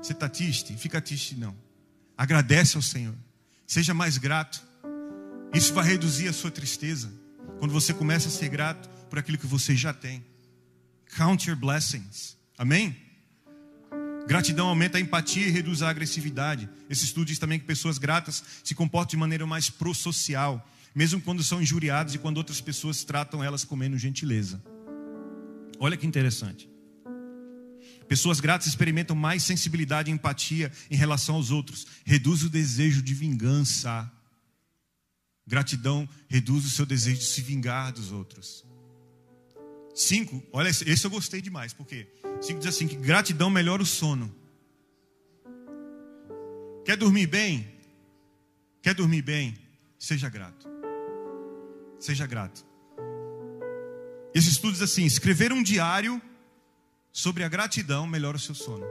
Você 0.01 0.13
está 0.13 0.29
triste? 0.29 0.77
Fica 0.77 1.01
triste 1.01 1.35
não. 1.35 1.55
Agradece 2.17 2.75
ao 2.75 2.83
Senhor. 2.83 3.15
Seja 3.65 3.93
mais 3.93 4.17
grato. 4.17 4.61
Isso 5.53 5.73
vai 5.73 5.85
reduzir 5.85 6.27
a 6.27 6.33
sua 6.33 6.51
tristeza. 6.51 7.11
Quando 7.57 7.71
você 7.71 7.93
começa 7.93 8.27
a 8.27 8.31
ser 8.31 8.49
grato 8.49 8.87
por 9.09 9.17
aquilo 9.17 9.37
que 9.37 9.47
você 9.47 9.75
já 9.75 9.93
tem. 9.93 10.23
Count 11.15 11.49
your 11.49 11.57
blessings. 11.57 12.37
Amém? 12.57 12.95
Gratidão 14.27 14.67
aumenta 14.67 14.97
a 14.97 15.01
empatia 15.01 15.47
e 15.47 15.51
reduz 15.51 15.81
a 15.81 15.89
agressividade. 15.89 16.69
Esse 16.89 17.05
estudo 17.05 17.25
diz 17.25 17.39
também 17.39 17.59
que 17.59 17.65
pessoas 17.65 17.97
gratas 17.97 18.43
se 18.63 18.75
comportam 18.75 19.11
de 19.11 19.17
maneira 19.17 19.45
mais 19.45 19.69
pro-social 19.69 20.65
mesmo 20.95 21.19
quando 21.19 21.43
são 21.43 21.61
injuriados 21.61 22.13
e 22.13 22.19
quando 22.19 22.37
outras 22.37 22.61
pessoas 22.61 23.03
tratam 23.03 23.43
elas 23.43 23.63
com 23.63 23.75
menos 23.75 24.01
gentileza. 24.01 24.61
Olha 25.79 25.97
que 25.97 26.05
interessante. 26.05 26.69
Pessoas 28.07 28.39
gratas 28.39 28.67
experimentam 28.67 29.15
mais 29.15 29.43
sensibilidade 29.43 30.09
e 30.09 30.13
empatia 30.13 30.71
em 30.89 30.95
relação 30.95 31.35
aos 31.35 31.51
outros, 31.51 31.87
reduz 32.05 32.43
o 32.43 32.49
desejo 32.49 33.01
de 33.01 33.13
vingança. 33.13 34.11
Gratidão 35.45 36.07
reduz 36.27 36.65
o 36.65 36.69
seu 36.69 36.85
desejo 36.85 37.19
de 37.19 37.25
se 37.25 37.41
vingar 37.41 37.91
dos 37.91 38.11
outros. 38.11 38.65
Cinco, 39.93 40.41
olha, 40.51 40.69
esse 40.69 41.05
eu 41.05 41.11
gostei 41.11 41.41
demais, 41.41 41.73
porque 41.73 42.07
cinco 42.41 42.59
diz 42.59 42.69
assim: 42.69 42.87
que 42.87 42.95
gratidão 42.95 43.49
melhora 43.49 43.83
o 43.83 43.85
sono. 43.85 44.33
Quer 46.83 46.97
dormir 46.97 47.27
bem? 47.27 47.71
Quer 48.81 48.93
dormir 48.93 49.21
bem? 49.21 49.57
Seja 49.99 50.29
grato. 50.29 50.67
Seja 51.99 52.25
grato. 52.25 52.65
Esse 54.33 54.49
estudo 54.49 54.73
diz 54.73 54.81
assim: 54.81 55.05
escrever 55.05 55.53
um 55.53 55.61
diário 55.61 56.21
sobre 57.13 57.45
a 57.45 57.47
gratidão 57.47 58.05
melhora 58.05 58.35
o 58.35 58.39
seu 58.39 58.53
sono. 58.53 58.85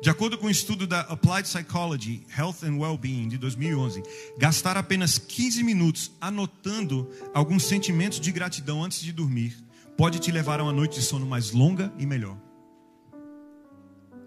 De 0.00 0.08
acordo 0.08 0.38
com 0.38 0.44
o 0.44 0.48
um 0.48 0.50
estudo 0.50 0.86
da 0.86 1.00
Applied 1.00 1.48
Psychology, 1.48 2.24
Health 2.36 2.62
and 2.62 2.78
Wellbeing 2.78 3.28
de 3.28 3.38
2011, 3.38 4.02
gastar 4.38 4.76
apenas 4.76 5.18
15 5.18 5.62
minutos 5.64 6.12
anotando 6.20 7.10
alguns 7.34 7.64
sentimentos 7.64 8.20
de 8.20 8.30
gratidão 8.30 8.84
antes 8.84 9.00
de 9.00 9.12
dormir 9.12 9.56
pode 10.00 10.18
te 10.18 10.32
levar 10.32 10.58
a 10.60 10.62
uma 10.62 10.72
noite 10.72 10.94
de 10.94 11.02
sono 11.02 11.26
mais 11.26 11.50
longa 11.50 11.92
e 11.98 12.06
melhor. 12.06 12.34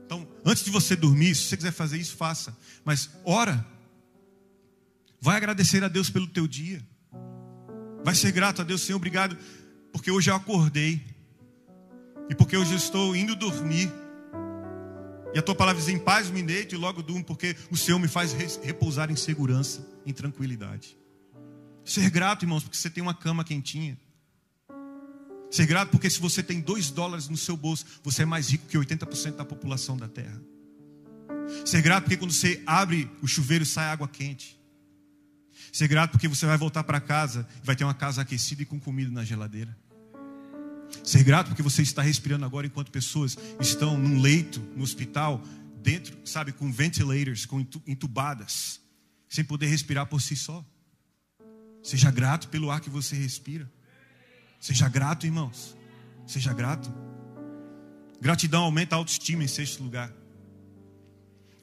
Então, 0.05 0.27
antes 0.45 0.63
de 0.63 0.69
você 0.69 0.95
dormir, 0.95 1.33
se 1.33 1.45
você 1.45 1.57
quiser 1.57 1.71
fazer 1.71 1.97
isso, 1.97 2.15
faça. 2.15 2.55
Mas 2.85 3.09
ora. 3.25 3.65
Vai 5.19 5.35
agradecer 5.35 5.83
a 5.83 5.87
Deus 5.87 6.11
pelo 6.11 6.27
teu 6.27 6.47
dia. 6.47 6.79
Vai 8.03 8.13
ser 8.13 8.31
grato 8.31 8.61
a 8.61 8.63
Deus, 8.63 8.81
Senhor, 8.81 8.97
obrigado, 8.97 9.35
porque 9.91 10.11
hoje 10.11 10.29
eu 10.29 10.35
acordei. 10.35 11.01
E 12.29 12.35
porque 12.35 12.57
hoje 12.57 12.75
estou 12.75 13.15
indo 13.15 13.35
dormir. 13.35 13.91
E 15.33 15.39
a 15.39 15.41
tua 15.41 15.55
palavra 15.55 15.81
diz: 15.81 15.89
em 15.89 15.99
paz 15.99 16.29
me 16.29 16.41
deito 16.41 16.75
e 16.75 16.77
logo 16.77 17.01
durmo, 17.01 17.23
porque 17.23 17.55
o 17.71 17.77
Senhor 17.77 17.99
me 17.99 18.07
faz 18.07 18.33
repousar 18.61 19.11
em 19.11 19.15
segurança, 19.15 19.85
em 20.05 20.13
tranquilidade. 20.13 20.97
Ser 21.83 22.09
grato, 22.09 22.45
irmãos, 22.45 22.63
porque 22.63 22.77
você 22.77 22.89
tem 22.89 23.01
uma 23.01 23.13
cama 23.13 23.43
quentinha. 23.43 23.97
Ser 25.51 25.67
grato 25.67 25.89
porque 25.91 26.09
se 26.09 26.19
você 26.19 26.41
tem 26.41 26.59
dois 26.59 26.89
dólares 26.89 27.27
no 27.29 27.37
seu 27.37 27.55
bolso, 27.55 27.85
você 28.03 28.23
é 28.23 28.25
mais 28.25 28.49
rico 28.49 28.65
que 28.65 28.77
80% 28.77 29.35
da 29.35 29.45
população 29.45 29.95
da 29.95 30.07
terra. 30.07 30.41
Ser 31.65 31.81
grato 31.81 32.05
porque 32.05 32.17
quando 32.17 32.31
você 32.31 32.63
abre 32.65 33.09
o 33.21 33.27
chuveiro 33.27 33.65
sai 33.65 33.85
água 33.85 34.07
quente. 34.07 34.59
Ser 35.71 35.87
grato 35.87 36.11
porque 36.11 36.27
você 36.27 36.45
vai 36.45 36.57
voltar 36.57 36.83
para 36.83 36.99
casa 36.99 37.47
e 37.61 37.65
vai 37.65 37.75
ter 37.75 37.83
uma 37.83 37.93
casa 37.93 38.21
aquecida 38.21 38.63
e 38.63 38.65
com 38.65 38.79
comida 38.79 39.11
na 39.11 39.23
geladeira. 39.23 39.77
Ser 41.03 41.23
grato 41.23 41.47
porque 41.47 41.61
você 41.61 41.81
está 41.81 42.01
respirando 42.01 42.45
agora 42.45 42.67
enquanto 42.67 42.91
pessoas 42.91 43.37
estão 43.59 43.97
num 43.97 44.21
leito, 44.21 44.59
no 44.75 44.83
hospital, 44.83 45.41
dentro, 45.81 46.17
sabe, 46.25 46.51
com 46.51 46.71
ventilators, 46.71 47.45
com 47.45 47.65
entubadas, 47.87 48.81
sem 49.29 49.43
poder 49.43 49.67
respirar 49.67 50.07
por 50.07 50.21
si 50.21 50.35
só. 50.35 50.65
Seja 51.81 52.09
grato 52.09 52.47
pelo 52.47 52.71
ar 52.71 52.79
que 52.79 52.89
você 52.89 53.15
respira. 53.15 53.69
Seja 54.59 54.87
grato, 54.87 55.25
irmãos. 55.25 55.75
Seja 56.25 56.53
grato. 56.53 56.89
Gratidão 58.21 58.63
aumenta 58.63 58.95
a 58.95 58.97
autoestima 58.97 59.43
em 59.43 59.47
sexto 59.47 59.83
lugar. 59.83 60.09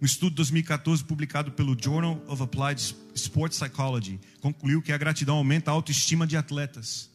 Um 0.03 0.07
estudo 0.07 0.31
de 0.31 0.37
2014 0.37 1.05
publicado 1.05 1.53
pelo 1.53 1.77
Journal 1.79 2.23
of 2.27 2.43
Applied 2.43 2.81
Sports 3.15 3.59
Psychology 3.59 4.21
concluiu 4.41 4.81
que 4.81 4.93
a 4.93 4.99
gratidão 4.99 5.37
aumenta 5.37 5.71
a 5.71 5.75
autoestima 5.75 6.27
de 6.27 6.37
atletas. 6.37 7.10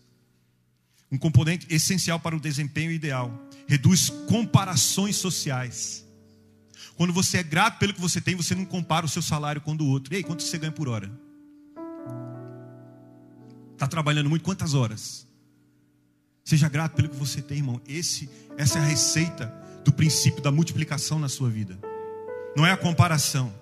Um 1.12 1.18
componente 1.18 1.68
essencial 1.70 2.20
para 2.20 2.36
o 2.36 2.40
desempenho 2.40 2.92
ideal. 2.92 3.32
Reduz 3.68 4.10
comparações 4.28 5.16
sociais. 5.16 6.06
Quando 6.96 7.14
você 7.14 7.38
é 7.38 7.44
grato 7.44 7.78
pelo 7.78 7.94
que 7.94 8.02
você 8.02 8.22
tem, 8.22 8.36
você 8.36 8.56
não 8.56 8.66
compara 8.66 9.06
o 9.06 9.10
seu 9.10 9.22
salário 9.22 9.62
com 9.62 9.74
o 9.74 9.78
do 9.78 9.86
outro. 9.86 10.14
Ei, 10.14 10.24
quanto 10.24 10.44
você 10.44 10.58
ganha 10.58 10.72
por 10.72 10.88
hora? 10.88 11.12
Está 13.74 13.88
trabalhando 13.88 14.30
muito? 14.30 14.44
Quantas 14.44 14.74
horas? 14.74 15.28
Seja 16.44 16.70
grato 16.70 16.96
pelo 16.96 17.10
que 17.10 17.16
você 17.16 17.42
tem, 17.42 17.58
irmão. 17.58 17.82
Esse, 17.88 18.30
essa 18.58 18.80
é 18.80 18.82
a 18.82 18.86
receita 18.86 19.54
do 19.84 19.92
princípio 19.92 20.42
da 20.42 20.52
multiplicação 20.52 21.20
na 21.20 21.28
sua 21.28 21.50
vida 21.50 21.78
não 22.56 22.66
é 22.66 22.72
a 22.72 22.78
comparação. 22.78 23.54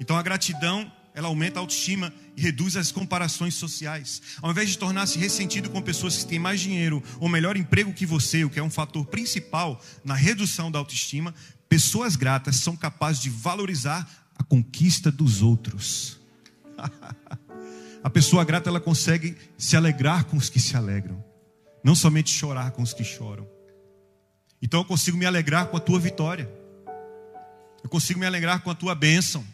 Então 0.00 0.16
a 0.16 0.22
gratidão 0.22 0.90
ela 1.14 1.28
aumenta 1.28 1.58
a 1.58 1.62
autoestima 1.62 2.12
e 2.36 2.40
reduz 2.40 2.76
as 2.76 2.92
comparações 2.92 3.54
sociais. 3.54 4.22
Ao 4.40 4.50
invés 4.50 4.68
de 4.68 4.78
tornar-se 4.78 5.18
ressentido 5.18 5.70
com 5.70 5.82
pessoas 5.82 6.16
que 6.18 6.26
têm 6.26 6.38
mais 6.38 6.60
dinheiro 6.60 7.02
ou 7.18 7.28
melhor 7.28 7.56
emprego 7.56 7.92
que 7.92 8.06
você, 8.06 8.44
o 8.44 8.50
que 8.50 8.58
é 8.58 8.62
um 8.62 8.70
fator 8.70 9.04
principal 9.06 9.80
na 10.04 10.14
redução 10.14 10.70
da 10.70 10.78
autoestima, 10.78 11.34
pessoas 11.68 12.16
gratas 12.16 12.56
são 12.56 12.76
capazes 12.76 13.22
de 13.22 13.30
valorizar 13.30 14.08
a 14.38 14.42
conquista 14.42 15.10
dos 15.10 15.42
outros. 15.42 16.18
a 18.02 18.10
pessoa 18.10 18.44
grata 18.44 18.70
ela 18.70 18.80
consegue 18.80 19.36
se 19.58 19.76
alegrar 19.76 20.24
com 20.24 20.36
os 20.36 20.48
que 20.48 20.60
se 20.60 20.76
alegram, 20.76 21.22
não 21.84 21.94
somente 21.94 22.30
chorar 22.30 22.70
com 22.70 22.82
os 22.82 22.94
que 22.94 23.04
choram. 23.04 23.46
Então 24.62 24.80
eu 24.80 24.84
consigo 24.84 25.16
me 25.16 25.26
alegrar 25.26 25.66
com 25.66 25.76
a 25.76 25.80
tua 25.80 25.98
vitória. 25.98 26.50
Eu 27.82 27.88
consigo 27.88 28.20
me 28.20 28.26
alegrar 28.26 28.60
com 28.60 28.70
a 28.70 28.74
tua 28.74 28.94
bênção. 28.94 29.44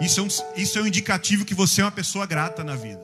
Isso 0.00 0.20
é, 0.20 0.22
um, 0.22 0.28
isso 0.56 0.78
é 0.78 0.82
um 0.82 0.86
indicativo 0.86 1.44
que 1.44 1.54
você 1.54 1.80
é 1.80 1.84
uma 1.84 1.90
pessoa 1.90 2.26
grata 2.26 2.64
na 2.64 2.74
vida. 2.74 3.02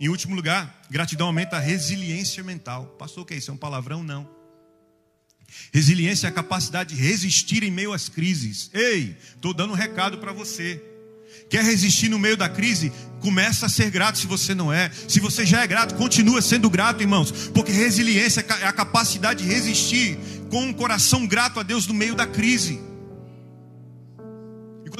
Em 0.00 0.08
último 0.08 0.34
lugar, 0.34 0.82
gratidão 0.90 1.28
aumenta 1.28 1.56
a 1.56 1.60
resiliência 1.60 2.42
mental. 2.42 2.86
Pastor, 2.98 3.22
o 3.22 3.26
que 3.26 3.34
é 3.34 3.36
isso? 3.36 3.50
É 3.50 3.54
um 3.54 3.56
palavrão? 3.56 4.02
Não. 4.02 4.28
Resiliência 5.72 6.26
é 6.26 6.30
a 6.30 6.32
capacidade 6.32 6.94
de 6.94 7.00
resistir 7.00 7.62
em 7.62 7.70
meio 7.70 7.92
às 7.92 8.08
crises. 8.08 8.70
Ei, 8.72 9.16
estou 9.34 9.54
dando 9.54 9.72
um 9.72 9.76
recado 9.76 10.18
para 10.18 10.32
você. 10.32 10.82
Quer 11.48 11.64
resistir 11.64 12.08
no 12.08 12.18
meio 12.18 12.36
da 12.36 12.48
crise? 12.48 12.92
Começa 13.20 13.66
a 13.66 13.68
ser 13.68 13.90
grato 13.90 14.18
se 14.18 14.26
você 14.26 14.54
não 14.54 14.72
é. 14.72 14.90
Se 15.08 15.20
você 15.20 15.44
já 15.46 15.62
é 15.62 15.66
grato, 15.66 15.94
continua 15.94 16.42
sendo 16.42 16.68
grato, 16.70 17.02
irmãos. 17.02 17.30
Porque 17.50 17.70
resiliência 17.70 18.44
é 18.60 18.66
a 18.66 18.72
capacidade 18.72 19.44
de 19.44 19.48
resistir 19.48 20.18
com 20.50 20.64
um 20.64 20.72
coração 20.72 21.26
grato 21.26 21.60
a 21.60 21.62
Deus 21.62 21.86
no 21.86 21.94
meio 21.94 22.14
da 22.14 22.26
crise. 22.26 22.80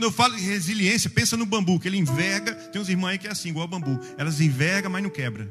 Quando 0.04 0.12
eu 0.12 0.16
falo 0.18 0.36
de 0.36 0.42
resiliência, 0.42 1.08
pensa 1.08 1.34
no 1.34 1.46
bambu, 1.46 1.80
que 1.80 1.88
ele 1.88 1.96
enverga. 1.96 2.54
Tem 2.54 2.82
uns 2.82 2.90
irmãos 2.90 3.08
aí 3.08 3.18
que 3.18 3.26
é 3.26 3.30
assim, 3.30 3.48
igual 3.48 3.66
bambu. 3.66 3.98
Elas 4.18 4.38
envergam, 4.38 4.92
mas 4.92 5.02
não 5.02 5.08
quebra. 5.08 5.50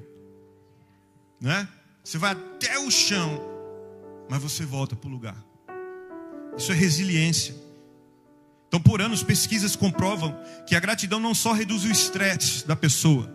Não 1.42 1.52
é? 1.52 1.68
Você 2.04 2.20
vai 2.20 2.34
até 2.34 2.78
o 2.78 2.92
chão, 2.92 3.42
mas 4.30 4.40
você 4.40 4.64
volta 4.64 4.96
para 4.96 5.08
o 5.08 5.12
lugar. 5.12 5.44
Isso 6.56 6.72
é 6.72 6.76
resiliência. 6.76 7.56
Então, 8.68 8.80
por 8.80 9.02
anos, 9.02 9.24
pesquisas 9.24 9.76
comprovam 9.76 10.40
que 10.68 10.76
a 10.76 10.80
gratidão 10.80 11.20
não 11.20 11.34
só 11.34 11.52
reduz 11.52 11.84
o 11.84 11.90
estresse 11.90 12.68
da 12.68 12.76
pessoa, 12.76 13.28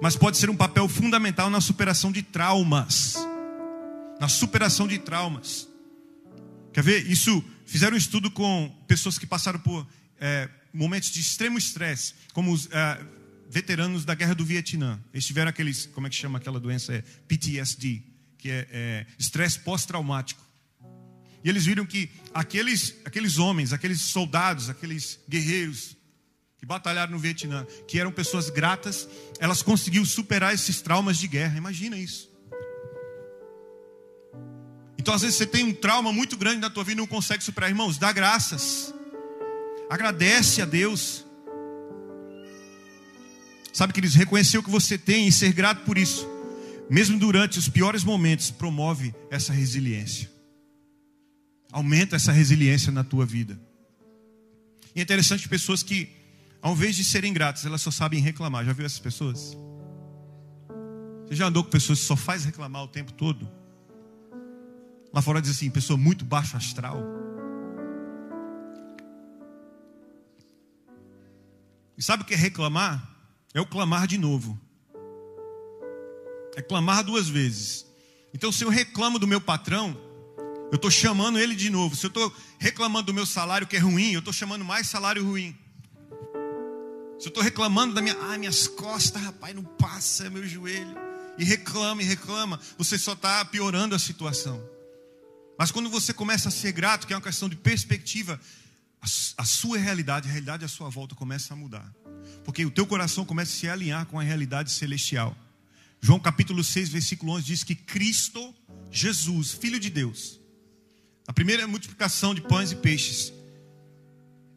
mas 0.00 0.14
pode 0.14 0.36
ser 0.36 0.50
um 0.50 0.56
papel 0.56 0.86
fundamental 0.86 1.50
na 1.50 1.60
superação 1.60 2.12
de 2.12 2.22
traumas. 2.22 3.16
Na 4.20 4.28
superação 4.28 4.86
de 4.86 5.00
traumas. 5.00 5.66
Quer 6.72 6.84
ver? 6.84 7.10
Isso 7.10 7.42
fizeram 7.66 7.94
um 7.94 7.98
estudo 7.98 8.30
com 8.30 8.72
pessoas 8.86 9.18
que 9.18 9.26
passaram 9.26 9.58
por 9.58 9.84
é, 10.20 10.48
momentos 10.72 11.10
de 11.10 11.20
extremo 11.20 11.58
estresse, 11.58 12.14
como 12.32 12.52
os 12.52 12.68
é, 12.70 13.00
veteranos 13.48 14.04
da 14.04 14.14
guerra 14.14 14.34
do 14.34 14.44
Vietnã. 14.44 15.00
Eles 15.12 15.26
tiveram 15.26 15.50
aqueles, 15.50 15.86
como 15.86 16.06
é 16.06 16.10
que 16.10 16.16
chama 16.16 16.38
aquela 16.38 16.60
doença? 16.60 16.94
É 16.94 17.02
PTSD, 17.26 18.02
que 18.38 18.50
é, 18.50 18.68
é 18.70 19.06
estresse 19.18 19.58
pós-traumático. 19.58 20.44
E 21.42 21.48
eles 21.48 21.64
viram 21.64 21.86
que 21.86 22.10
aqueles, 22.34 22.94
aqueles 23.04 23.38
homens, 23.38 23.72
aqueles 23.72 24.00
soldados, 24.02 24.68
aqueles 24.68 25.18
guerreiros 25.28 25.96
que 26.58 26.66
batalharam 26.66 27.12
no 27.12 27.18
Vietnã, 27.18 27.66
que 27.88 27.98
eram 27.98 28.12
pessoas 28.12 28.50
gratas, 28.50 29.08
elas 29.38 29.62
conseguiram 29.62 30.04
superar 30.04 30.52
esses 30.52 30.82
traumas 30.82 31.16
de 31.16 31.26
guerra. 31.26 31.56
Imagina 31.56 31.96
isso. 31.96 32.30
Então, 34.98 35.14
às 35.14 35.22
vezes, 35.22 35.38
você 35.38 35.46
tem 35.46 35.64
um 35.64 35.72
trauma 35.72 36.12
muito 36.12 36.36
grande 36.36 36.60
na 36.60 36.68
tua 36.68 36.84
vida 36.84 37.00
e 37.00 37.02
não 37.02 37.06
consegue 37.06 37.42
superar. 37.42 37.70
Irmãos, 37.70 37.96
dá 37.96 38.12
graças. 38.12 38.92
Agradece 39.90 40.62
a 40.62 40.64
Deus. 40.64 41.26
Sabe, 43.72 43.92
queridos, 43.92 44.14
reconhecer 44.14 44.56
o 44.56 44.62
que 44.62 44.70
você 44.70 44.96
tem 44.96 45.26
e 45.26 45.32
ser 45.32 45.52
grato 45.52 45.84
por 45.84 45.98
isso, 45.98 46.28
mesmo 46.88 47.18
durante 47.18 47.58
os 47.58 47.68
piores 47.68 48.04
momentos, 48.04 48.52
promove 48.52 49.12
essa 49.32 49.52
resiliência. 49.52 50.30
Aumenta 51.72 52.14
essa 52.14 52.30
resiliência 52.30 52.92
na 52.92 53.02
tua 53.02 53.26
vida. 53.26 53.60
E 54.94 55.00
é 55.00 55.02
interessante 55.02 55.48
pessoas 55.48 55.82
que, 55.82 56.08
ao 56.62 56.72
invés 56.72 56.94
de 56.94 57.02
serem 57.02 57.32
gratas, 57.32 57.66
elas 57.66 57.82
só 57.82 57.90
sabem 57.90 58.20
reclamar. 58.20 58.64
Já 58.64 58.72
viu 58.72 58.86
essas 58.86 58.98
pessoas? 59.00 59.56
Você 61.26 61.34
já 61.34 61.46
andou 61.46 61.64
com 61.64 61.70
pessoas 61.70 61.98
que 61.98 62.06
só 62.06 62.16
faz 62.16 62.44
reclamar 62.44 62.84
o 62.84 62.88
tempo 62.88 63.12
todo? 63.12 63.48
Lá 65.12 65.20
fora 65.20 65.40
diz 65.40 65.50
assim, 65.50 65.68
pessoa 65.68 65.96
muito 65.96 66.24
baixo 66.24 66.56
astral. 66.56 67.19
E 72.00 72.02
sabe 72.02 72.22
o 72.22 72.26
que 72.26 72.32
é 72.32 72.36
reclamar? 72.36 73.14
É 73.52 73.60
o 73.60 73.66
clamar 73.66 74.06
de 74.06 74.16
novo. 74.16 74.58
É 76.56 76.62
clamar 76.62 77.04
duas 77.04 77.28
vezes. 77.28 77.84
Então, 78.32 78.50
se 78.50 78.64
eu 78.64 78.70
reclamo 78.70 79.18
do 79.18 79.26
meu 79.26 79.38
patrão, 79.38 79.94
eu 80.72 80.76
estou 80.76 80.90
chamando 80.90 81.38
ele 81.38 81.54
de 81.54 81.68
novo. 81.68 81.94
Se 81.94 82.06
eu 82.06 82.08
estou 82.08 82.34
reclamando 82.58 83.08
do 83.08 83.12
meu 83.12 83.26
salário 83.26 83.66
que 83.66 83.76
é 83.76 83.78
ruim, 83.78 84.12
eu 84.12 84.20
estou 84.20 84.32
chamando 84.32 84.64
mais 84.64 84.88
salário 84.88 85.22
ruim. 85.22 85.54
Se 87.18 87.26
eu 87.26 87.28
estou 87.28 87.42
reclamando 87.42 87.92
da 87.92 88.00
minha, 88.00 88.16
ai, 88.18 88.38
minhas 88.38 88.66
costas, 88.66 89.20
rapaz, 89.20 89.54
não 89.54 89.64
passa, 89.64 90.30
meu 90.30 90.46
joelho. 90.46 90.96
E 91.36 91.44
reclama 91.44 92.00
e 92.02 92.06
reclama, 92.06 92.58
você 92.78 92.98
só 92.98 93.12
está 93.12 93.44
piorando 93.44 93.94
a 93.94 93.98
situação. 93.98 94.66
Mas 95.58 95.70
quando 95.70 95.90
você 95.90 96.14
começa 96.14 96.48
a 96.48 96.52
ser 96.52 96.72
grato, 96.72 97.06
que 97.06 97.12
é 97.12 97.16
uma 97.16 97.22
questão 97.22 97.46
de 97.46 97.56
perspectiva, 97.56 98.40
a, 99.36 99.44
sua 99.44 99.78
realidade, 99.78 100.28
a 100.28 100.30
realidade 100.30 100.64
à 100.64 100.68
sua 100.68 100.90
volta 100.90 101.14
começa 101.14 101.54
a 101.54 101.56
mudar. 101.56 101.90
Porque 102.44 102.64
o 102.64 102.70
teu 102.70 102.86
coração 102.86 103.24
começa 103.24 103.52
a 103.52 103.58
se 103.58 103.68
alinhar 103.68 104.06
com 104.06 104.20
a 104.20 104.22
realidade 104.22 104.70
celestial. 104.70 105.36
João 106.00 106.20
capítulo 106.20 106.62
6, 106.62 106.88
versículo 106.90 107.32
11 107.32 107.44
diz 107.44 107.64
que 107.64 107.74
Cristo, 107.74 108.54
Jesus, 108.90 109.52
Filho 109.52 109.80
de 109.80 109.90
Deus, 109.90 110.40
a 111.26 111.32
primeira 111.32 111.66
multiplicação 111.66 112.34
de 112.34 112.40
pães 112.40 112.72
e 112.72 112.76
peixes. 112.76 113.32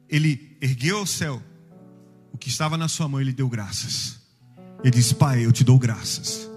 Ele 0.10 0.58
ergueu 0.62 1.00
ao 1.00 1.06
céu 1.06 1.42
o 2.32 2.38
que 2.38 2.50
estava 2.50 2.78
na 2.78 2.88
sua 2.88 3.08
mão, 3.08 3.22
ele 3.22 3.34
deu 3.34 3.48
graças. 3.48 4.20
Ele 4.84 4.92
disse: 4.92 5.16
Pai, 5.16 5.46
eu 5.46 5.52
te 5.52 5.64
dou 5.64 5.80
graças. 5.80 6.50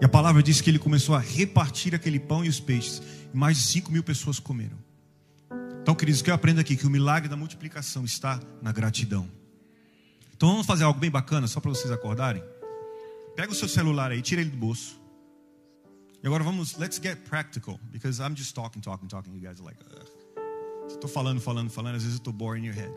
E 0.00 0.04
a 0.04 0.08
palavra 0.08 0.42
diz 0.42 0.60
que 0.60 0.70
ele 0.70 0.78
começou 0.78 1.14
a 1.14 1.18
repartir 1.18 1.94
aquele 1.94 2.20
pão 2.20 2.44
e 2.44 2.48
os 2.48 2.60
peixes. 2.60 3.02
E 3.34 3.36
mais 3.36 3.56
de 3.56 3.64
5 3.64 3.90
mil 3.90 4.02
pessoas 4.02 4.38
comeram. 4.38 4.78
Então, 5.82 5.94
queridos, 5.94 6.20
o 6.20 6.24
que 6.24 6.30
eu 6.30 6.34
aprendo 6.34 6.60
aqui? 6.60 6.76
Que 6.76 6.86
o 6.86 6.90
milagre 6.90 7.28
da 7.28 7.36
multiplicação 7.36 8.04
está 8.04 8.40
na 8.60 8.72
gratidão. 8.72 9.28
Então 10.38 10.50
vamos 10.50 10.66
fazer 10.66 10.84
algo 10.84 11.00
bem 11.00 11.10
bacana, 11.10 11.48
só 11.48 11.58
para 11.58 11.70
vocês 11.70 11.90
acordarem. 11.90 12.44
Pega 13.34 13.50
o 13.50 13.54
seu 13.54 13.68
celular 13.68 14.12
aí, 14.12 14.22
tira 14.22 14.40
ele 14.40 14.50
do 14.50 14.56
bolso. 14.56 14.96
E 16.22 16.26
agora 16.28 16.44
vamos, 16.44 16.76
let's 16.76 17.00
get 17.02 17.18
practical, 17.28 17.80
because 17.90 18.22
I'm 18.22 18.36
just 18.36 18.54
talking, 18.54 18.80
talking, 18.80 19.08
talking. 19.08 19.34
You 19.34 19.40
guys 19.40 19.60
are 19.60 19.64
like, 19.64 19.78
estou 20.86 21.10
falando, 21.10 21.40
falando, 21.40 21.70
falando. 21.70 21.96
Às 21.96 22.02
vezes 22.02 22.18
eu 22.18 22.18
estou 22.18 22.32
boring 22.32 22.62
in 22.62 22.66
your 22.66 22.76
head. 22.76 22.92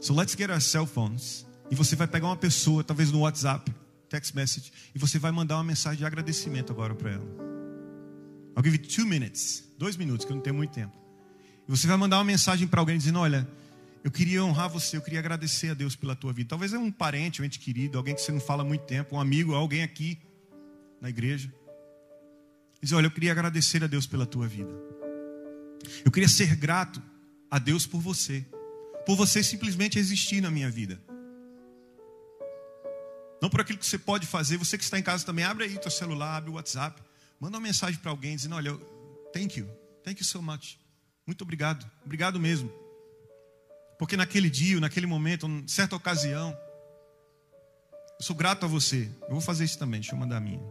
So 0.00 0.14
let's 0.14 0.36
get 0.36 0.50
our 0.50 0.60
cell 0.60 0.86
phones. 0.86 1.44
E 1.68 1.74
você 1.74 1.96
vai 1.96 2.06
pegar 2.06 2.28
uma 2.28 2.36
pessoa, 2.36 2.84
talvez 2.84 3.10
no 3.10 3.20
WhatsApp, 3.20 3.74
text 4.08 4.36
message, 4.36 4.72
e 4.94 4.98
você 5.00 5.18
vai 5.18 5.32
mandar 5.32 5.56
uma 5.56 5.64
mensagem 5.64 5.98
de 5.98 6.06
agradecimento 6.06 6.72
agora 6.72 6.94
para 6.94 7.10
ela. 7.10 7.53
I'll 8.56 8.62
give 8.62 8.76
you 8.76 8.82
two 8.82 9.06
minutes, 9.06 9.64
dois 9.78 9.96
minutos, 9.96 10.24
que 10.24 10.32
eu 10.32 10.36
não 10.36 10.42
tenho 10.42 10.56
muito 10.56 10.72
tempo. 10.72 10.96
E 11.66 11.70
você 11.70 11.86
vai 11.86 11.96
mandar 11.96 12.18
uma 12.18 12.24
mensagem 12.24 12.66
para 12.68 12.80
alguém 12.80 12.96
dizendo: 12.96 13.18
Olha, 13.18 13.48
eu 14.02 14.10
queria 14.10 14.44
honrar 14.44 14.68
você, 14.68 14.96
eu 14.96 15.02
queria 15.02 15.18
agradecer 15.18 15.70
a 15.70 15.74
Deus 15.74 15.96
pela 15.96 16.14
tua 16.14 16.32
vida. 16.32 16.48
Talvez 16.50 16.72
é 16.72 16.78
um 16.78 16.90
parente, 16.90 17.40
um 17.40 17.44
ente 17.44 17.58
querido, 17.58 17.98
alguém 17.98 18.14
que 18.14 18.20
você 18.20 18.30
não 18.30 18.40
fala 18.40 18.62
há 18.62 18.66
muito 18.66 18.84
tempo, 18.84 19.16
um 19.16 19.20
amigo, 19.20 19.54
alguém 19.54 19.82
aqui 19.82 20.18
na 21.00 21.08
igreja. 21.08 21.52
Diz: 22.80 22.92
Olha, 22.92 23.06
eu 23.06 23.10
queria 23.10 23.32
agradecer 23.32 23.82
a 23.82 23.86
Deus 23.86 24.06
pela 24.06 24.26
tua 24.26 24.46
vida. 24.46 24.70
Eu 26.04 26.10
queria 26.10 26.28
ser 26.28 26.54
grato 26.54 27.02
a 27.50 27.58
Deus 27.58 27.86
por 27.86 28.00
você, 28.00 28.44
por 29.06 29.16
você 29.16 29.42
simplesmente 29.42 29.98
existir 29.98 30.40
na 30.40 30.50
minha 30.50 30.70
vida. 30.70 31.00
Não 33.40 33.50
por 33.50 33.60
aquilo 33.60 33.78
que 33.78 33.86
você 33.86 33.98
pode 33.98 34.26
fazer. 34.26 34.56
Você 34.56 34.78
que 34.78 34.84
está 34.84 34.98
em 34.98 35.02
casa 35.02 35.24
também, 35.24 35.44
abre 35.44 35.64
aí 35.64 35.78
teu 35.78 35.90
celular, 35.90 36.36
abre 36.36 36.50
o 36.50 36.54
WhatsApp, 36.54 37.02
manda 37.44 37.58
uma 37.58 37.62
mensagem 37.62 38.00
para 38.00 38.10
alguém 38.10 38.34
dizendo: 38.34 38.54
Olha, 38.54 38.74
thank 39.30 39.58
you, 39.58 39.68
thank 40.02 40.18
you 40.18 40.24
so 40.24 40.40
much. 40.40 40.78
Muito 41.26 41.42
obrigado, 41.42 41.84
obrigado 42.02 42.40
mesmo. 42.40 42.72
Porque 43.98 44.16
naquele 44.16 44.48
dia, 44.48 44.80
naquele 44.80 45.06
momento, 45.06 45.46
em 45.46 45.68
certa 45.68 45.94
ocasião, 45.94 46.56
eu 48.18 48.24
sou 48.24 48.34
grato 48.34 48.64
a 48.64 48.68
você. 48.68 49.10
Eu 49.24 49.32
vou 49.32 49.42
fazer 49.42 49.64
isso 49.64 49.78
também, 49.78 50.00
deixa 50.00 50.14
eu 50.14 50.18
mandar 50.18 50.38
a 50.38 50.40
minha. 50.40 50.62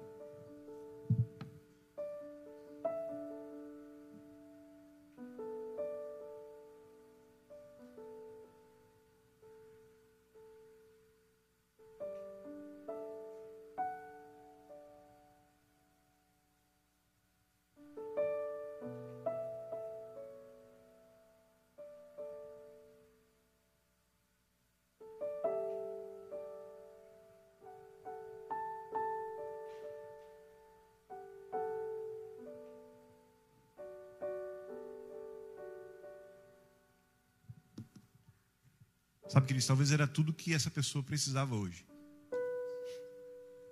Queridos, 39.54 39.68
talvez 39.68 39.92
era 39.92 40.08
tudo 40.08 40.34
que 40.34 40.52
essa 40.52 40.72
pessoa 40.72 41.04
precisava 41.04 41.54
hoje. 41.54 41.86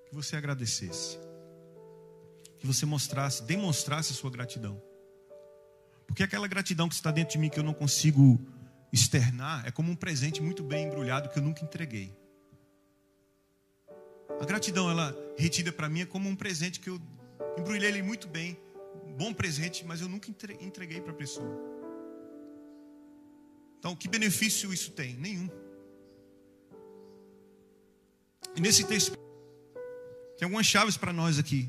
Que 0.05 0.13
você 0.13 0.35
agradecesse. 0.35 1.17
Que 2.59 2.67
você 2.67 2.85
mostrasse, 2.85 3.41
demonstrasse 3.41 4.13
a 4.13 4.15
sua 4.15 4.29
gratidão. 4.29 4.79
Porque 6.05 6.21
aquela 6.21 6.47
gratidão 6.47 6.87
que 6.87 6.93
está 6.93 7.09
dentro 7.09 7.31
de 7.31 7.39
mim 7.39 7.49
que 7.49 7.57
eu 7.57 7.63
não 7.63 7.73
consigo 7.73 8.39
externar 8.93 9.65
é 9.65 9.71
como 9.71 9.91
um 9.91 9.95
presente 9.95 10.39
muito 10.39 10.61
bem 10.61 10.85
embrulhado 10.85 11.29
que 11.29 11.39
eu 11.39 11.41
nunca 11.41 11.65
entreguei. 11.65 12.15
A 14.39 14.45
gratidão, 14.45 14.87
ela 14.87 15.17
retida 15.35 15.71
para 15.71 15.89
mim 15.89 16.01
é 16.01 16.05
como 16.05 16.29
um 16.29 16.35
presente 16.35 16.79
que 16.79 16.91
eu 16.91 17.01
embrulhei 17.57 17.89
ele 17.89 18.03
muito 18.03 18.27
bem, 18.27 18.55
um 19.03 19.13
bom 19.13 19.33
presente, 19.33 19.83
mas 19.83 19.99
eu 19.99 20.07
nunca 20.07 20.29
entreguei 20.29 21.01
para 21.01 21.11
a 21.11 21.15
pessoa. 21.15 21.59
Então, 23.79 23.95
que 23.95 24.07
benefício 24.07 24.71
isso 24.71 24.91
tem? 24.91 25.15
Nenhum. 25.15 25.49
E 28.61 28.63
nesse 28.63 28.83
texto, 28.83 29.17
tem 30.37 30.45
algumas 30.45 30.67
chaves 30.67 30.95
para 30.95 31.11
nós 31.11 31.39
aqui. 31.39 31.67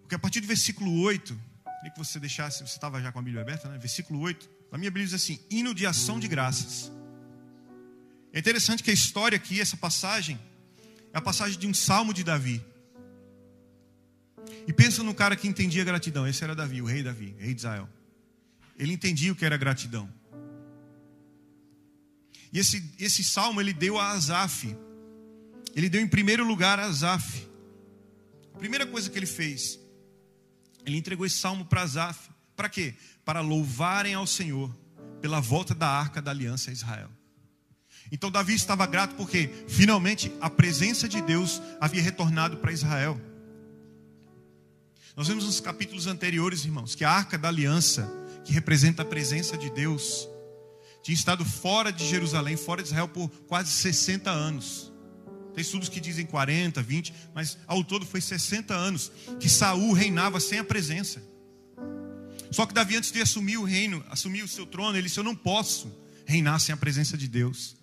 Porque 0.00 0.14
a 0.14 0.18
partir 0.20 0.40
do 0.40 0.46
versículo 0.46 1.00
8, 1.00 1.36
queria 1.64 1.90
que 1.90 1.98
você 1.98 2.20
deixasse, 2.20 2.58
você 2.60 2.76
estava 2.76 3.02
já 3.02 3.10
com 3.10 3.18
a 3.18 3.22
Bíblia 3.22 3.42
aberta, 3.42 3.68
né? 3.68 3.78
Versículo 3.78 4.20
8, 4.20 4.48
a 4.70 4.78
minha 4.78 4.92
Bíblia 4.92 5.06
diz 5.06 5.14
assim: 5.14 5.44
hino 5.50 5.74
de 5.74 5.84
ação 5.84 6.20
de 6.20 6.28
graças. 6.28 6.92
É 8.32 8.38
interessante 8.38 8.80
que 8.80 8.92
a 8.92 8.94
história 8.94 9.34
aqui, 9.34 9.60
essa 9.60 9.76
passagem, 9.76 10.38
é 11.12 11.18
a 11.18 11.20
passagem 11.20 11.58
de 11.58 11.66
um 11.66 11.74
salmo 11.74 12.14
de 12.14 12.22
Davi. 12.22 12.64
E 14.68 14.72
pensa 14.72 15.02
no 15.02 15.12
cara 15.12 15.34
que 15.34 15.48
entendia 15.48 15.82
gratidão. 15.82 16.28
Esse 16.28 16.44
era 16.44 16.54
Davi, 16.54 16.80
o 16.80 16.84
rei 16.84 17.02
Davi, 17.02 17.34
rei 17.40 17.52
de 17.52 17.60
Israel. 17.62 17.88
Ele 18.78 18.92
entendia 18.92 19.32
o 19.32 19.34
que 19.34 19.44
era 19.44 19.56
gratidão. 19.56 20.08
E 22.52 22.58
esse, 22.58 22.94
esse 22.98 23.24
salmo 23.24 23.60
ele 23.60 23.72
deu 23.72 23.98
a 23.98 24.10
Asaf. 24.10 24.76
Ele 25.74 25.88
deu 25.88 26.00
em 26.00 26.08
primeiro 26.08 26.44
lugar 26.44 26.78
a 26.78 26.86
Asaf. 26.86 27.46
A 28.54 28.58
primeira 28.58 28.86
coisa 28.86 29.10
que 29.10 29.18
ele 29.18 29.26
fez, 29.26 29.78
ele 30.84 30.96
entregou 30.96 31.26
esse 31.26 31.38
salmo 31.38 31.64
para 31.64 31.82
Asaf. 31.82 32.30
Para 32.54 32.68
quê? 32.68 32.94
Para 33.24 33.40
louvarem 33.40 34.14
ao 34.14 34.26
Senhor 34.26 34.74
pela 35.20 35.40
volta 35.40 35.74
da 35.74 35.88
arca 35.88 36.22
da 36.22 36.30
aliança 36.30 36.70
a 36.70 36.72
Israel. 36.72 37.10
Então 38.10 38.30
Davi 38.30 38.54
estava 38.54 38.86
grato 38.86 39.14
porque 39.16 39.50
finalmente 39.68 40.32
a 40.40 40.48
presença 40.48 41.08
de 41.08 41.20
Deus 41.20 41.60
havia 41.80 42.02
retornado 42.02 42.58
para 42.58 42.72
Israel. 42.72 43.20
Nós 45.16 45.28
vemos 45.28 45.44
nos 45.44 45.60
capítulos 45.60 46.06
anteriores, 46.06 46.64
irmãos, 46.64 46.94
que 46.94 47.04
a 47.04 47.10
arca 47.10 47.36
da 47.36 47.48
aliança, 47.48 48.08
que 48.44 48.52
representa 48.52 49.02
a 49.02 49.04
presença 49.04 49.56
de 49.56 49.70
Deus, 49.70 50.28
tinha 51.06 51.14
estado 51.14 51.44
fora 51.44 51.92
de 51.92 52.04
Jerusalém, 52.04 52.56
fora 52.56 52.82
de 52.82 52.88
Israel, 52.88 53.06
por 53.06 53.28
quase 53.46 53.70
60 53.70 54.28
anos. 54.28 54.92
Tem 55.54 55.62
estudos 55.62 55.88
que 55.88 56.00
dizem 56.00 56.26
40, 56.26 56.82
20, 56.82 57.14
mas 57.32 57.56
ao 57.64 57.84
todo 57.84 58.04
foi 58.04 58.20
60 58.20 58.74
anos 58.74 59.12
que 59.38 59.48
Saul 59.48 59.92
reinava 59.92 60.40
sem 60.40 60.58
a 60.58 60.64
presença. 60.64 61.22
Só 62.50 62.66
que 62.66 62.74
Davi, 62.74 62.96
antes 62.96 63.12
de 63.12 63.22
assumir 63.22 63.56
o 63.56 63.62
reino, 63.62 64.04
assumir 64.10 64.42
o 64.42 64.48
seu 64.48 64.66
trono, 64.66 64.98
ele 64.98 65.06
disse: 65.06 65.20
Eu 65.20 65.22
não 65.22 65.36
posso 65.36 65.96
reinar 66.24 66.58
sem 66.58 66.72
a 66.72 66.76
presença 66.76 67.16
de 67.16 67.28
Deus. 67.28 67.76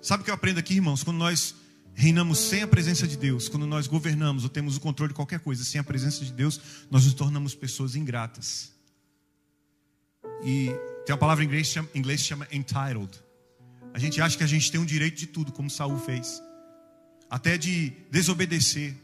Sabe 0.00 0.20
o 0.20 0.24
que 0.24 0.30
eu 0.30 0.36
aprendo 0.36 0.60
aqui, 0.60 0.74
irmãos? 0.74 1.02
Quando 1.02 1.16
nós 1.16 1.52
reinamos 1.94 2.38
sem 2.38 2.62
a 2.62 2.68
presença 2.68 3.08
de 3.08 3.16
Deus, 3.16 3.48
quando 3.48 3.66
nós 3.66 3.88
governamos 3.88 4.44
ou 4.44 4.48
temos 4.48 4.76
o 4.76 4.80
controle 4.80 5.08
de 5.08 5.16
qualquer 5.16 5.40
coisa 5.40 5.64
sem 5.64 5.80
a 5.80 5.84
presença 5.84 6.24
de 6.24 6.32
Deus, 6.32 6.60
nós 6.88 7.04
nos 7.04 7.14
tornamos 7.14 7.56
pessoas 7.56 7.96
ingratas. 7.96 8.72
E 10.44 10.70
tem 11.04 11.12
uma 11.12 11.18
palavra 11.18 11.44
em 11.44 11.46
inglês, 11.46 11.66
chama, 11.66 11.88
em 11.94 11.98
inglês 11.98 12.20
chama 12.20 12.48
entitled. 12.50 13.10
A 13.92 13.98
gente 13.98 14.20
acha 14.20 14.36
que 14.36 14.44
a 14.44 14.46
gente 14.46 14.70
tem 14.72 14.80
um 14.80 14.84
direito 14.84 15.16
de 15.16 15.26
tudo, 15.26 15.52
como 15.52 15.70
Saul 15.70 15.98
fez. 15.98 16.42
Até 17.30 17.56
de 17.56 17.92
desobedecer, 18.10 18.94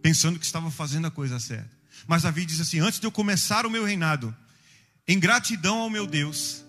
pensando 0.00 0.38
que 0.38 0.44
estava 0.44 0.70
fazendo 0.70 1.06
a 1.06 1.10
coisa 1.10 1.40
certa. 1.40 1.70
Mas 2.06 2.22
Davi 2.22 2.44
diz 2.44 2.60
assim: 2.60 2.80
antes 2.80 3.00
de 3.00 3.06
eu 3.06 3.10
começar 3.10 3.66
o 3.66 3.70
meu 3.70 3.84
reinado, 3.84 4.34
em 5.08 5.18
gratidão 5.18 5.78
ao 5.78 5.90
meu 5.90 6.06
Deus, 6.06 6.64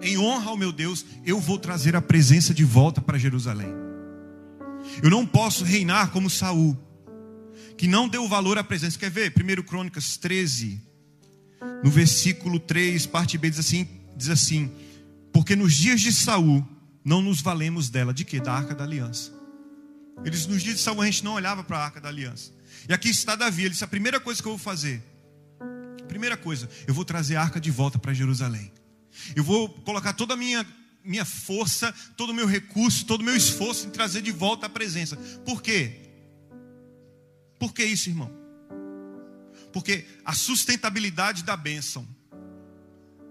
em 0.00 0.18
honra 0.18 0.50
ao 0.50 0.56
meu 0.56 0.72
Deus, 0.72 1.04
eu 1.24 1.38
vou 1.38 1.58
trazer 1.58 1.94
a 1.94 2.02
presença 2.02 2.52
de 2.52 2.64
volta 2.64 3.00
para 3.00 3.18
Jerusalém. 3.18 3.72
Eu 5.02 5.10
não 5.10 5.24
posso 5.26 5.64
reinar 5.64 6.10
como 6.10 6.28
Saul, 6.28 6.76
que 7.76 7.86
não 7.86 8.08
deu 8.08 8.26
valor 8.28 8.58
à 8.58 8.64
presença. 8.64 8.98
Quer 8.98 9.10
ver? 9.10 9.32
1 9.36 9.62
Crônicas 9.62 10.16
13, 10.16 10.82
no 11.82 11.90
versículo 11.90 12.58
3, 12.60 13.06
parte 13.06 13.36
B, 13.38 13.50
diz 13.50 13.58
assim: 13.58 13.88
diz 14.16 14.28
assim: 14.28 14.70
Porque 15.32 15.56
nos 15.56 15.74
dias 15.74 16.00
de 16.00 16.12
Saul 16.12 16.66
não 17.04 17.20
nos 17.20 17.40
valemos 17.40 17.88
dela. 17.88 18.14
De 18.14 18.24
quê? 18.24 18.40
Da 18.40 18.52
arca 18.52 18.74
da 18.74 18.84
aliança. 18.84 19.32
Eles, 20.24 20.46
nos 20.46 20.62
dias 20.62 20.76
de 20.76 20.82
Saul, 20.82 21.00
a 21.00 21.06
gente 21.06 21.24
não 21.24 21.34
olhava 21.34 21.64
para 21.64 21.78
a 21.78 21.84
arca 21.84 22.00
da 22.00 22.08
aliança. 22.08 22.52
E 22.88 22.92
aqui 22.92 23.08
está 23.08 23.34
Davi, 23.34 23.62
ele 23.62 23.70
disse: 23.70 23.84
a 23.84 23.88
primeira 23.88 24.20
coisa 24.20 24.40
que 24.40 24.48
eu 24.48 24.52
vou 24.52 24.58
fazer, 24.58 25.02
primeira 26.08 26.36
coisa, 26.36 26.68
eu 26.86 26.94
vou 26.94 27.04
trazer 27.04 27.36
a 27.36 27.42
arca 27.42 27.60
de 27.60 27.70
volta 27.70 27.98
para 27.98 28.12
Jerusalém. 28.12 28.70
Eu 29.36 29.44
vou 29.44 29.68
colocar 29.68 30.12
toda 30.12 30.34
a 30.34 30.36
minha 30.36 30.66
minha 31.04 31.24
força, 31.24 31.92
todo 32.16 32.30
o 32.30 32.34
meu 32.34 32.46
recurso, 32.46 33.04
todo 33.04 33.22
o 33.22 33.24
meu 33.24 33.36
esforço 33.36 33.88
em 33.88 33.90
trazer 33.90 34.22
de 34.22 34.30
volta 34.30 34.66
a 34.66 34.68
presença. 34.68 35.16
Por 35.44 35.60
quê? 35.60 35.98
Por 37.58 37.74
que 37.74 37.84
isso, 37.84 38.08
irmão? 38.08 38.41
Porque 39.72 40.04
a 40.24 40.34
sustentabilidade 40.34 41.42
da 41.42 41.56
bênção, 41.56 42.06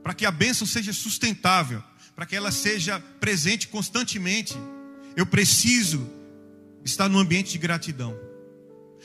para 0.04 0.13
que 0.13 0.25
a 0.25 0.32
bênção 0.32 0.65
seja 0.65 0.91
sustentável, 0.91 1.84
para 2.15 2.25
que 2.25 2.36
ela 2.36 2.51
seja 2.51 2.99
presente 3.19 3.67
constantemente, 3.67 4.56
eu 5.15 5.25
preciso 5.25 6.10
estar 6.84 7.08
no 7.08 7.19
ambiente 7.19 7.51
de 7.51 7.58
gratidão. 7.58 8.17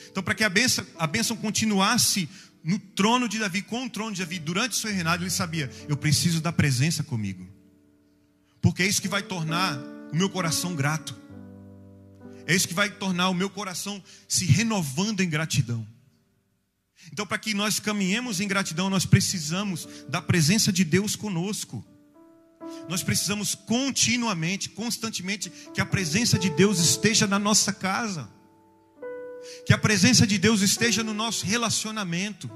Então, 0.09 0.23
para 0.23 0.35
que 0.35 0.43
a 0.43 0.49
bênção, 0.49 0.85
a 0.97 1.07
bênção 1.07 1.35
continuasse 1.35 2.29
no 2.63 2.79
trono 2.79 3.29
de 3.29 3.39
Davi, 3.39 3.61
com 3.61 3.85
o 3.85 3.89
trono 3.89 4.13
de 4.13 4.21
Davi, 4.21 4.39
durante 4.39 4.73
o 4.73 4.75
seu 4.75 4.91
reinado, 4.91 5.23
ele 5.23 5.29
sabia: 5.29 5.71
eu 5.87 5.97
preciso 5.97 6.41
da 6.41 6.51
presença 6.51 7.03
comigo. 7.03 7.47
Porque 8.61 8.83
é 8.83 8.87
isso 8.87 9.01
que 9.01 9.07
vai 9.07 9.23
tornar 9.23 9.77
o 10.11 10.15
meu 10.15 10.29
coração 10.29 10.75
grato. 10.75 11.15
É 12.45 12.55
isso 12.55 12.67
que 12.67 12.73
vai 12.73 12.89
tornar 12.89 13.29
o 13.29 13.33
meu 13.33 13.49
coração 13.49 14.01
se 14.27 14.45
renovando 14.45 15.21
em 15.21 15.29
gratidão. 15.29 15.85
Então, 17.11 17.25
para 17.25 17.37
que 17.37 17.53
nós 17.53 17.79
caminhemos 17.79 18.39
em 18.39 18.47
gratidão, 18.47 18.89
nós 18.89 19.05
precisamos 19.05 19.87
da 20.09 20.21
presença 20.21 20.71
de 20.71 20.83
Deus 20.83 21.15
conosco. 21.15 21.85
Nós 22.89 23.01
precisamos 23.01 23.55
continuamente, 23.55 24.69
constantemente, 24.69 25.49
que 25.73 25.79
a 25.79 25.85
presença 25.85 26.37
de 26.37 26.49
Deus 26.49 26.79
esteja 26.79 27.25
na 27.25 27.39
nossa 27.39 27.71
casa, 27.71 28.29
que 29.65 29.73
a 29.73 29.77
presença 29.77 30.27
de 30.27 30.37
Deus 30.37 30.61
esteja 30.61 31.03
no 31.03 31.13
nosso 31.13 31.45
relacionamento, 31.45 32.49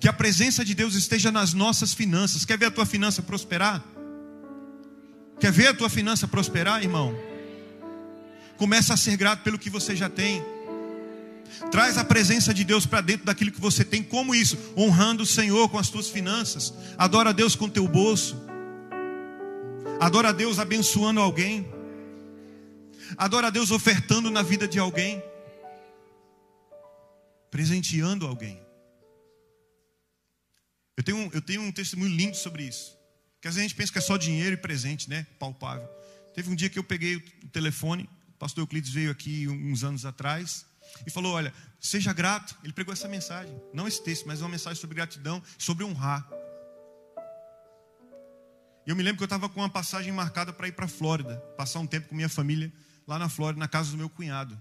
que 0.00 0.08
a 0.08 0.12
presença 0.12 0.64
de 0.64 0.74
Deus 0.74 0.94
esteja 0.94 1.30
nas 1.30 1.52
nossas 1.52 1.92
finanças. 1.92 2.44
Quer 2.44 2.58
ver 2.58 2.66
a 2.66 2.70
tua 2.70 2.86
finança 2.86 3.22
prosperar? 3.22 3.84
Quer 5.40 5.52
ver 5.52 5.68
a 5.68 5.74
tua 5.74 5.90
finança 5.90 6.26
prosperar, 6.28 6.82
irmão? 6.82 7.14
Começa 8.56 8.94
a 8.94 8.96
ser 8.96 9.16
grato 9.16 9.42
pelo 9.42 9.58
que 9.58 9.68
você 9.68 9.96
já 9.96 10.08
tem. 10.08 10.53
Traz 11.70 11.96
a 11.96 12.04
presença 12.04 12.52
de 12.52 12.64
Deus 12.64 12.86
para 12.86 13.00
dentro 13.00 13.26
daquilo 13.26 13.50
que 13.50 13.60
você 13.60 13.84
tem. 13.84 14.02
Como 14.02 14.34
isso? 14.34 14.58
Honrando 14.76 15.22
o 15.22 15.26
Senhor 15.26 15.68
com 15.68 15.78
as 15.78 15.88
tuas 15.88 16.08
finanças. 16.08 16.72
Adora 16.96 17.30
a 17.30 17.32
Deus 17.32 17.54
com 17.54 17.66
o 17.66 17.70
teu 17.70 17.86
bolso. 17.86 18.36
Adora 20.00 20.30
a 20.30 20.32
Deus 20.32 20.58
abençoando 20.58 21.20
alguém. 21.20 21.66
Adora 23.16 23.48
a 23.48 23.50
Deus 23.50 23.70
ofertando 23.70 24.30
na 24.30 24.42
vida 24.42 24.66
de 24.66 24.78
alguém. 24.78 25.22
Presenteando 27.50 28.26
alguém. 28.26 28.60
Eu 30.96 31.02
tenho, 31.02 31.30
eu 31.32 31.40
tenho 31.40 31.62
um 31.62 31.72
testemunho 31.72 32.14
lindo 32.14 32.36
sobre 32.36 32.64
isso. 32.64 32.96
Porque 33.34 33.48
às 33.48 33.54
vezes 33.54 33.66
a 33.66 33.68
gente 33.68 33.76
pensa 33.76 33.92
que 33.92 33.98
é 33.98 34.02
só 34.02 34.16
dinheiro 34.16 34.54
e 34.54 34.56
presente, 34.56 35.08
né? 35.08 35.26
Palpável. 35.38 35.88
Teve 36.34 36.50
um 36.50 36.54
dia 36.54 36.68
que 36.68 36.78
eu 36.78 36.84
peguei 36.84 37.16
o 37.16 37.48
telefone, 37.48 38.08
o 38.28 38.38
pastor 38.38 38.62
Euclides 38.62 38.90
veio 38.90 39.10
aqui 39.10 39.46
uns 39.46 39.84
anos 39.84 40.04
atrás 40.04 40.66
e 41.06 41.10
falou: 41.10 41.34
Olha, 41.34 41.52
seja 41.80 42.12
grato. 42.12 42.56
Ele 42.62 42.72
pregou 42.72 42.92
essa 42.92 43.08
mensagem, 43.08 43.60
não 43.72 43.86
esse 43.88 44.02
texto, 44.02 44.26
mas 44.26 44.40
uma 44.40 44.48
mensagem 44.48 44.80
sobre 44.80 44.96
gratidão, 44.96 45.42
sobre 45.58 45.84
honrar. 45.84 46.28
E 48.86 48.90
eu 48.90 48.96
me 48.96 49.02
lembro 49.02 49.18
que 49.18 49.22
eu 49.22 49.26
estava 49.26 49.48
com 49.48 49.60
uma 49.60 49.70
passagem 49.70 50.12
marcada 50.12 50.52
para 50.52 50.68
ir 50.68 50.72
para 50.72 50.84
a 50.84 50.88
Flórida, 50.88 51.36
passar 51.56 51.78
um 51.78 51.86
tempo 51.86 52.08
com 52.08 52.14
minha 52.14 52.28
família 52.28 52.72
lá 53.06 53.18
na 53.18 53.28
Flórida, 53.28 53.58
na 53.58 53.68
casa 53.68 53.90
do 53.90 53.96
meu 53.96 54.10
cunhado. 54.10 54.60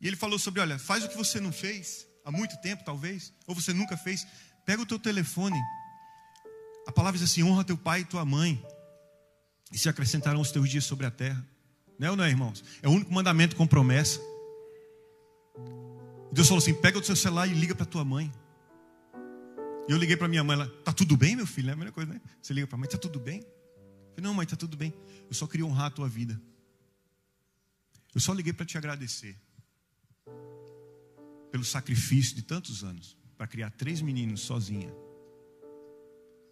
E 0.00 0.06
ele 0.06 0.16
falou 0.16 0.38
sobre: 0.38 0.60
Olha, 0.60 0.78
faz 0.78 1.04
o 1.04 1.08
que 1.08 1.16
você 1.16 1.40
não 1.40 1.52
fez 1.52 2.06
há 2.24 2.30
muito 2.30 2.56
tempo, 2.58 2.84
talvez, 2.84 3.32
ou 3.46 3.54
você 3.54 3.72
nunca 3.72 3.96
fez. 3.96 4.26
Pega 4.64 4.80
o 4.80 4.86
teu 4.86 4.98
telefone 4.98 5.58
a 6.86 6.92
palavra 6.92 7.18
diz 7.18 7.30
assim: 7.30 7.42
honra 7.42 7.64
teu 7.64 7.76
pai 7.76 8.00
e 8.00 8.04
tua 8.04 8.24
mãe, 8.24 8.62
e 9.72 9.78
se 9.78 9.88
acrescentarão 9.88 10.40
os 10.40 10.50
teus 10.50 10.68
dias 10.68 10.84
sobre 10.84 11.06
a 11.06 11.10
terra. 11.10 11.44
Não 11.98 12.08
é 12.08 12.10
ou 12.10 12.16
não 12.16 12.24
é, 12.24 12.28
irmãos? 12.28 12.62
É 12.82 12.88
o 12.88 12.90
único 12.90 13.12
mandamento 13.12 13.56
com 13.56 13.66
promessa. 13.66 14.20
Deus 16.34 16.48
falou 16.48 16.58
assim: 16.58 16.74
pega 16.74 16.98
o 16.98 17.04
seu 17.04 17.14
celular 17.14 17.46
e 17.46 17.54
liga 17.54 17.74
para 17.74 17.86
tua 17.86 18.04
mãe. 18.04 18.30
E 19.88 19.92
eu 19.92 19.96
liguei 19.96 20.16
para 20.16 20.26
minha 20.26 20.42
mãe, 20.42 20.56
ela, 20.56 20.66
tá 20.82 20.92
tudo 20.92 21.16
bem, 21.16 21.36
meu 21.36 21.46
filho? 21.46 21.70
É 21.70 21.72
a 21.72 21.76
melhor 21.76 21.92
coisa, 21.92 22.12
né? 22.12 22.20
Você 22.42 22.52
liga 22.52 22.66
para 22.66 22.76
a 22.76 22.78
mãe, 22.78 22.88
tá 22.88 22.98
tudo 22.98 23.20
bem? 23.20 23.40
Eu 23.40 24.14
falei, 24.14 24.24
não, 24.24 24.34
mãe, 24.34 24.46
tá 24.46 24.56
tudo 24.56 24.76
bem. 24.76 24.92
Eu 25.28 25.34
só 25.34 25.46
queria 25.46 25.64
honrar 25.64 25.86
a 25.86 25.90
tua 25.90 26.08
vida. 26.08 26.40
Eu 28.14 28.20
só 28.20 28.32
liguei 28.32 28.52
para 28.52 28.66
te 28.66 28.76
agradecer 28.76 29.36
pelo 31.52 31.64
sacrifício 31.64 32.34
de 32.34 32.42
tantos 32.42 32.82
anos 32.82 33.16
para 33.36 33.46
criar 33.46 33.70
três 33.70 34.00
meninos 34.00 34.40
sozinha. 34.40 34.92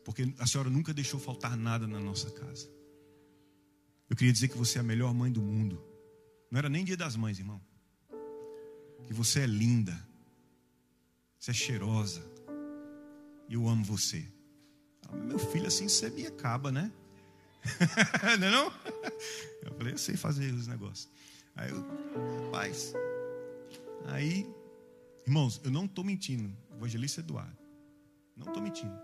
Porque 0.04 0.32
a 0.38 0.46
senhora 0.46 0.70
nunca 0.70 0.92
deixou 0.94 1.18
faltar 1.18 1.56
nada 1.56 1.86
na 1.88 1.98
nossa 1.98 2.30
casa. 2.30 2.68
Eu 4.08 4.14
queria 4.14 4.32
dizer 4.32 4.48
que 4.48 4.56
você 4.56 4.78
é 4.78 4.80
a 4.80 4.84
melhor 4.84 5.12
mãe 5.14 5.32
do 5.32 5.40
mundo. 5.40 5.82
Não 6.50 6.58
era 6.58 6.68
nem 6.68 6.84
dia 6.84 6.96
das 6.96 7.16
mães, 7.16 7.38
irmão. 7.38 7.60
Que 9.06 9.12
você 9.12 9.40
é 9.40 9.46
linda. 9.46 9.98
Você 11.38 11.50
é 11.50 11.54
cheirosa. 11.54 12.22
E 13.48 13.54
eu 13.54 13.68
amo 13.68 13.84
você. 13.84 14.26
Meu 15.12 15.38
filho, 15.38 15.66
assim 15.66 15.88
você 15.88 16.08
me 16.10 16.26
acaba, 16.26 16.72
né? 16.72 16.90
não 18.40 18.48
é 18.48 18.50
não? 18.50 18.72
Eu 19.62 19.74
falei, 19.76 19.92
eu 19.92 19.98
sei 19.98 20.16
fazer 20.16 20.52
os 20.52 20.66
negócios. 20.66 21.08
Aí 21.54 21.70
eu, 21.70 21.84
rapaz. 22.44 22.94
Aí, 24.06 24.46
irmãos, 25.26 25.60
eu 25.62 25.70
não 25.70 25.84
estou 25.84 26.04
mentindo. 26.04 26.56
Evangelista 26.74 27.20
Eduardo. 27.20 27.56
Não 28.36 28.46
estou 28.48 28.62
mentindo. 28.62 28.96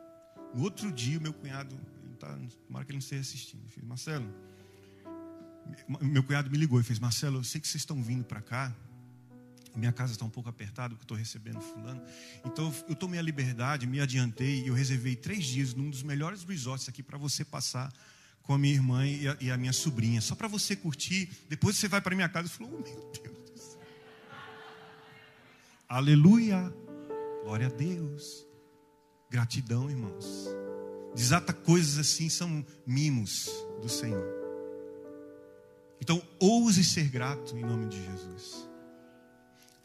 No 0.54 0.62
outro 0.62 0.90
dia, 0.90 1.20
meu 1.20 1.32
cunhado, 1.32 1.78
ele 2.04 2.16
tá, 2.16 2.38
tomara 2.66 2.84
que 2.84 2.90
ele 2.90 2.96
não 2.96 3.04
esteja 3.04 3.20
assistindo. 3.20 3.62
Eu 3.64 3.68
fiz, 3.68 3.84
Marcelo, 3.84 4.32
meu 6.00 6.22
cunhado 6.22 6.50
me 6.50 6.56
ligou 6.56 6.80
e 6.80 6.82
fez: 6.82 6.98
Marcelo, 6.98 7.38
eu 7.38 7.44
sei 7.44 7.60
que 7.60 7.68
vocês 7.68 7.82
estão 7.82 8.02
vindo 8.02 8.24
para 8.24 8.40
cá. 8.40 8.74
Minha 9.78 9.92
casa 9.92 10.12
está 10.12 10.24
um 10.24 10.30
pouco 10.30 10.48
apertada 10.48 10.90
porque 10.90 11.04
estou 11.04 11.16
recebendo 11.16 11.60
fulano. 11.60 12.02
Então 12.44 12.74
eu 12.88 12.94
tomei 12.94 13.18
a 13.18 13.22
liberdade, 13.22 13.86
me 13.86 14.00
adiantei 14.00 14.62
e 14.62 14.68
eu 14.68 14.74
reservei 14.74 15.14
três 15.14 15.44
dias 15.44 15.72
num 15.72 15.88
dos 15.88 16.02
melhores 16.02 16.42
resorts 16.42 16.88
aqui 16.88 17.02
para 17.02 17.16
você 17.16 17.44
passar 17.44 17.92
com 18.42 18.54
a 18.54 18.58
minha 18.58 18.74
irmã 18.74 19.06
e 19.06 19.28
a, 19.28 19.36
e 19.40 19.50
a 19.50 19.56
minha 19.56 19.72
sobrinha, 19.72 20.20
só 20.20 20.34
para 20.34 20.48
você 20.48 20.74
curtir. 20.74 21.30
Depois 21.48 21.76
você 21.76 21.86
vai 21.86 22.00
para 22.00 22.16
minha 22.16 22.28
casa 22.28 22.48
e 22.48 22.50
falou: 22.50 22.72
oh, 22.74 22.82
Meu 22.82 23.12
Deus 23.12 23.50
do 23.50 23.58
céu. 23.58 23.80
Aleluia. 25.88 26.74
Glória 27.44 27.66
a 27.66 27.70
Deus. 27.70 28.44
Gratidão, 29.30 29.88
irmãos. 29.88 30.48
Desata 31.14 31.52
coisas 31.52 31.98
assim 31.98 32.28
são 32.28 32.64
mimos 32.86 33.48
do 33.80 33.88
Senhor. 33.88 34.26
Então, 36.00 36.22
ouse 36.38 36.84
ser 36.84 37.08
grato 37.08 37.56
em 37.56 37.64
nome 37.64 37.86
de 37.86 38.02
Jesus. 38.04 38.67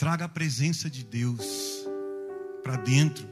Traga 0.03 0.25
a 0.25 0.27
presença 0.27 0.89
de 0.89 1.01
Deus 1.01 1.87
para 2.61 2.75
dentro 2.75 3.25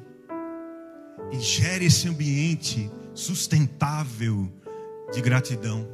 e 1.29 1.37
gere 1.37 1.83
esse 1.83 2.07
ambiente 2.07 2.89
sustentável 3.13 4.49
de 5.13 5.19
gratidão. 5.19 5.85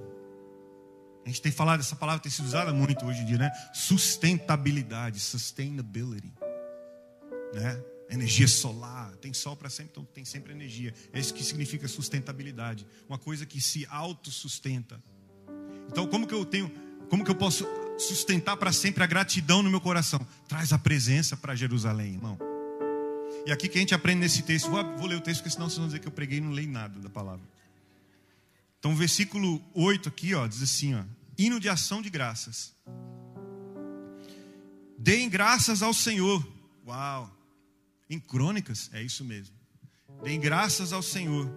A 1.25 1.29
gente 1.29 1.41
tem 1.41 1.51
falado, 1.51 1.79
essa 1.79 1.95
palavra 1.95 2.21
tem 2.21 2.31
sido 2.31 2.45
usada 2.45 2.71
muito 2.71 3.03
hoje 3.07 3.21
em 3.21 3.25
dia, 3.25 3.39
né? 3.39 3.51
Sustentabilidade, 3.73 5.19
sustainability, 5.19 6.31
né? 7.55 7.83
Energia 8.07 8.47
solar, 8.47 9.15
tem 9.15 9.33
sol 9.33 9.55
para 9.55 9.71
sempre, 9.71 9.93
então 9.93 10.05
tem 10.05 10.25
sempre 10.25 10.53
energia. 10.53 10.93
É 11.11 11.19
isso 11.19 11.33
que 11.33 11.43
significa 11.43 11.87
sustentabilidade, 11.87 12.85
uma 13.09 13.17
coisa 13.17 13.47
que 13.47 13.59
se 13.59 13.87
autossustenta. 13.89 15.03
Então, 15.89 16.05
como 16.05 16.27
que 16.27 16.35
eu 16.35 16.45
tenho, 16.45 16.71
como 17.09 17.25
que 17.25 17.31
eu 17.31 17.35
posso 17.35 17.65
sustentar 17.97 18.57
para 18.57 18.71
sempre 18.71 19.03
a 19.03 19.07
gratidão 19.07 19.61
no 19.63 19.69
meu 19.69 19.81
coração? 19.81 20.19
Traz 20.47 20.71
a 20.73 20.77
presença 20.77 21.35
para 21.35 21.55
Jerusalém, 21.55 22.13
irmão. 22.13 22.37
E 23.45 23.51
aqui 23.51 23.67
que 23.67 23.77
a 23.77 23.81
gente 23.81 23.95
aprende 23.95 24.21
nesse 24.21 24.41
texto, 24.43 24.69
vou, 24.69 24.83
vou 24.97 25.07
ler 25.07 25.15
o 25.15 25.21
texto, 25.21 25.41
porque 25.41 25.53
senão 25.53 25.69
vocês 25.69 25.77
vão 25.77 25.87
dizer 25.87 25.99
que 25.99 26.07
eu 26.07 26.11
preguei 26.11 26.37
e 26.37 26.41
não 26.41 26.51
leio 26.51 26.69
nada 26.69 26.99
da 26.99 27.09
palavra. 27.09 27.45
Então, 28.79 28.95
versículo 28.95 29.61
8 29.73 30.09
aqui, 30.09 30.33
ó, 30.33 30.45
diz 30.47 30.61
assim, 30.61 30.95
ó, 30.95 31.03
hino 31.37 31.59
de 31.59 31.69
ação 31.69 32.01
de 32.01 32.09
graças. 32.09 32.73
Deem 34.97 35.29
graças 35.29 35.81
ao 35.81 35.93
Senhor. 35.93 36.45
Uau! 36.85 37.33
Em 38.09 38.19
crônicas, 38.19 38.89
é 38.93 39.01
isso 39.01 39.23
mesmo. 39.23 39.55
Deem 40.23 40.39
graças 40.39 40.93
ao 40.93 41.01
Senhor 41.01 41.49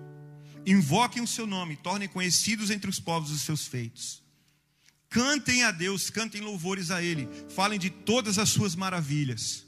Invoquem 0.67 1.23
o 1.23 1.27
seu 1.27 1.47
nome, 1.47 1.77
tornem 1.77 2.09
conhecidos 2.09 2.71
entre 2.71 2.91
os 2.91 3.01
povos 3.01 3.31
os 3.31 3.43
seus 3.43 3.67
feitos. 3.67 4.23
Cantem 5.11 5.65
a 5.65 5.73
Deus, 5.73 6.09
cantem 6.09 6.41
louvores 6.41 6.93
a 6.93 7.03
Ele, 7.03 7.29
falem 7.49 7.81
de 7.81 7.91
todas 7.91 8.39
as 8.39 8.49
suas 8.49 8.77
maravilhas. 8.77 9.67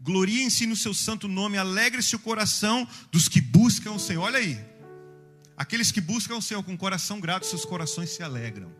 Gloriem-se 0.00 0.64
no 0.64 0.74
seu 0.74 0.94
santo 0.94 1.28
nome, 1.28 1.58
alegre-se 1.58 2.16
o 2.16 2.18
coração 2.18 2.88
dos 3.12 3.28
que 3.28 3.40
buscam 3.40 3.92
o 3.92 4.00
Senhor. 4.00 4.22
Olha 4.22 4.38
aí, 4.38 4.58
aqueles 5.54 5.92
que 5.92 6.00
buscam 6.00 6.36
o 6.36 6.42
Senhor 6.42 6.62
com 6.62 6.76
coração 6.76 7.20
grato, 7.20 7.44
seus 7.44 7.66
corações 7.66 8.10
se 8.10 8.22
alegram. 8.22 8.72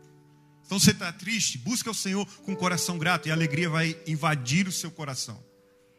Então 0.65 0.79
você 0.79 0.91
está 0.91 1.11
triste, 1.11 1.59
busca 1.59 1.91
o 1.91 1.95
Senhor 1.95 2.25
com 2.43 2.55
coração 2.55 2.97
grato 2.97 3.27
e 3.27 3.31
a 3.31 3.33
alegria 3.33 3.69
vai 3.69 3.95
invadir 4.07 4.67
o 4.67 4.71
seu 4.71 4.89
coração, 4.89 5.43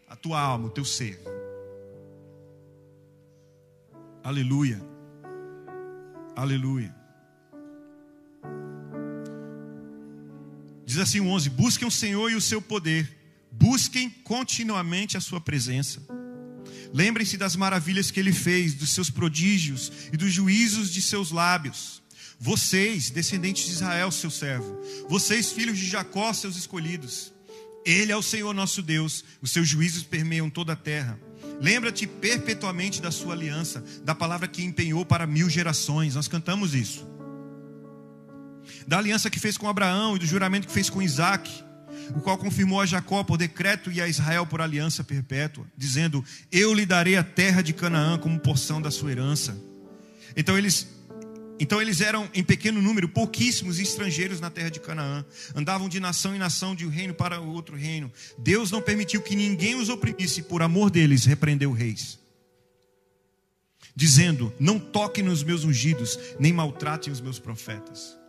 a 0.08 0.16
tua 0.16 0.40
alma, 0.40 0.66
o 0.66 0.70
teu 0.70 0.84
ser. 0.84 1.20
Aleluia. 4.24 4.80
Aleluia. 6.34 6.99
Diz 10.90 10.98
assim 10.98 11.20
o 11.20 11.28
11: 11.28 11.50
Busquem 11.50 11.86
o 11.86 11.90
Senhor 11.90 12.32
e 12.32 12.34
o 12.34 12.40
seu 12.40 12.60
poder, 12.60 13.16
busquem 13.52 14.10
continuamente 14.10 15.16
a 15.16 15.20
sua 15.20 15.40
presença. 15.40 16.02
Lembrem-se 16.92 17.36
das 17.36 17.54
maravilhas 17.54 18.10
que 18.10 18.18
ele 18.18 18.32
fez, 18.32 18.74
dos 18.74 18.90
seus 18.90 19.08
prodígios 19.08 19.92
e 20.12 20.16
dos 20.16 20.32
juízos 20.32 20.90
de 20.92 21.00
seus 21.00 21.30
lábios. 21.30 22.02
Vocês, 22.40 23.08
descendentes 23.08 23.66
de 23.66 23.70
Israel, 23.70 24.10
seu 24.10 24.32
servo, 24.32 24.80
vocês, 25.08 25.52
filhos 25.52 25.78
de 25.78 25.86
Jacó, 25.86 26.32
seus 26.32 26.56
escolhidos. 26.56 27.32
Ele 27.86 28.10
é 28.10 28.16
o 28.16 28.22
Senhor 28.22 28.52
nosso 28.52 28.82
Deus, 28.82 29.24
os 29.40 29.52
seus 29.52 29.68
juízos 29.68 30.02
permeiam 30.02 30.50
toda 30.50 30.72
a 30.72 30.76
terra. 30.76 31.20
Lembra-te 31.60 32.04
perpetuamente 32.04 33.00
da 33.00 33.12
sua 33.12 33.34
aliança, 33.34 33.84
da 34.02 34.12
palavra 34.14 34.48
que 34.48 34.64
empenhou 34.64 35.06
para 35.06 35.24
mil 35.24 35.48
gerações. 35.48 36.16
Nós 36.16 36.26
cantamos 36.26 36.74
isso. 36.74 37.09
Da 38.86 38.98
aliança 38.98 39.30
que 39.30 39.40
fez 39.40 39.56
com 39.56 39.68
Abraão 39.68 40.16
e 40.16 40.18
do 40.18 40.26
juramento 40.26 40.66
que 40.66 40.72
fez 40.72 40.90
com 40.90 41.02
Isaac, 41.02 41.50
o 42.14 42.20
qual 42.20 42.36
confirmou 42.36 42.80
a 42.80 42.86
Jacó 42.86 43.22
por 43.22 43.36
decreto 43.36 43.90
e 43.90 44.00
a 44.00 44.08
Israel 44.08 44.46
por 44.46 44.60
aliança 44.60 45.04
perpétua, 45.04 45.66
dizendo: 45.76 46.24
Eu 46.50 46.74
lhe 46.74 46.86
darei 46.86 47.16
a 47.16 47.22
terra 47.22 47.62
de 47.62 47.72
Canaã 47.72 48.18
como 48.18 48.38
porção 48.38 48.80
da 48.80 48.90
sua 48.90 49.12
herança. 49.12 49.56
Então 50.36 50.56
eles 50.56 50.86
então 51.60 51.80
eles 51.80 52.00
eram 52.00 52.26
em 52.32 52.42
pequeno 52.42 52.80
número, 52.80 53.06
pouquíssimos 53.06 53.78
estrangeiros 53.78 54.40
na 54.40 54.48
terra 54.48 54.70
de 54.70 54.80
Canaã. 54.80 55.22
Andavam 55.54 55.90
de 55.90 56.00
nação 56.00 56.34
em 56.34 56.38
nação, 56.38 56.74
de 56.74 56.86
um 56.86 56.88
reino 56.88 57.12
para 57.12 57.38
o 57.38 57.52
outro 57.52 57.76
reino. 57.76 58.10
Deus 58.38 58.70
não 58.70 58.80
permitiu 58.80 59.20
que 59.20 59.36
ninguém 59.36 59.74
os 59.74 59.90
oprimisse, 59.90 60.42
por 60.42 60.62
amor 60.62 60.90
deles, 60.90 61.26
repreendeu 61.26 61.70
reis. 61.70 62.18
Dizendo: 63.94 64.54
Não 64.58 64.78
toquem 64.78 65.22
nos 65.22 65.42
meus 65.42 65.62
ungidos, 65.62 66.18
nem 66.38 66.50
maltratem 66.50 67.12
os 67.12 67.20
meus 67.20 67.38
profetas. 67.38 68.19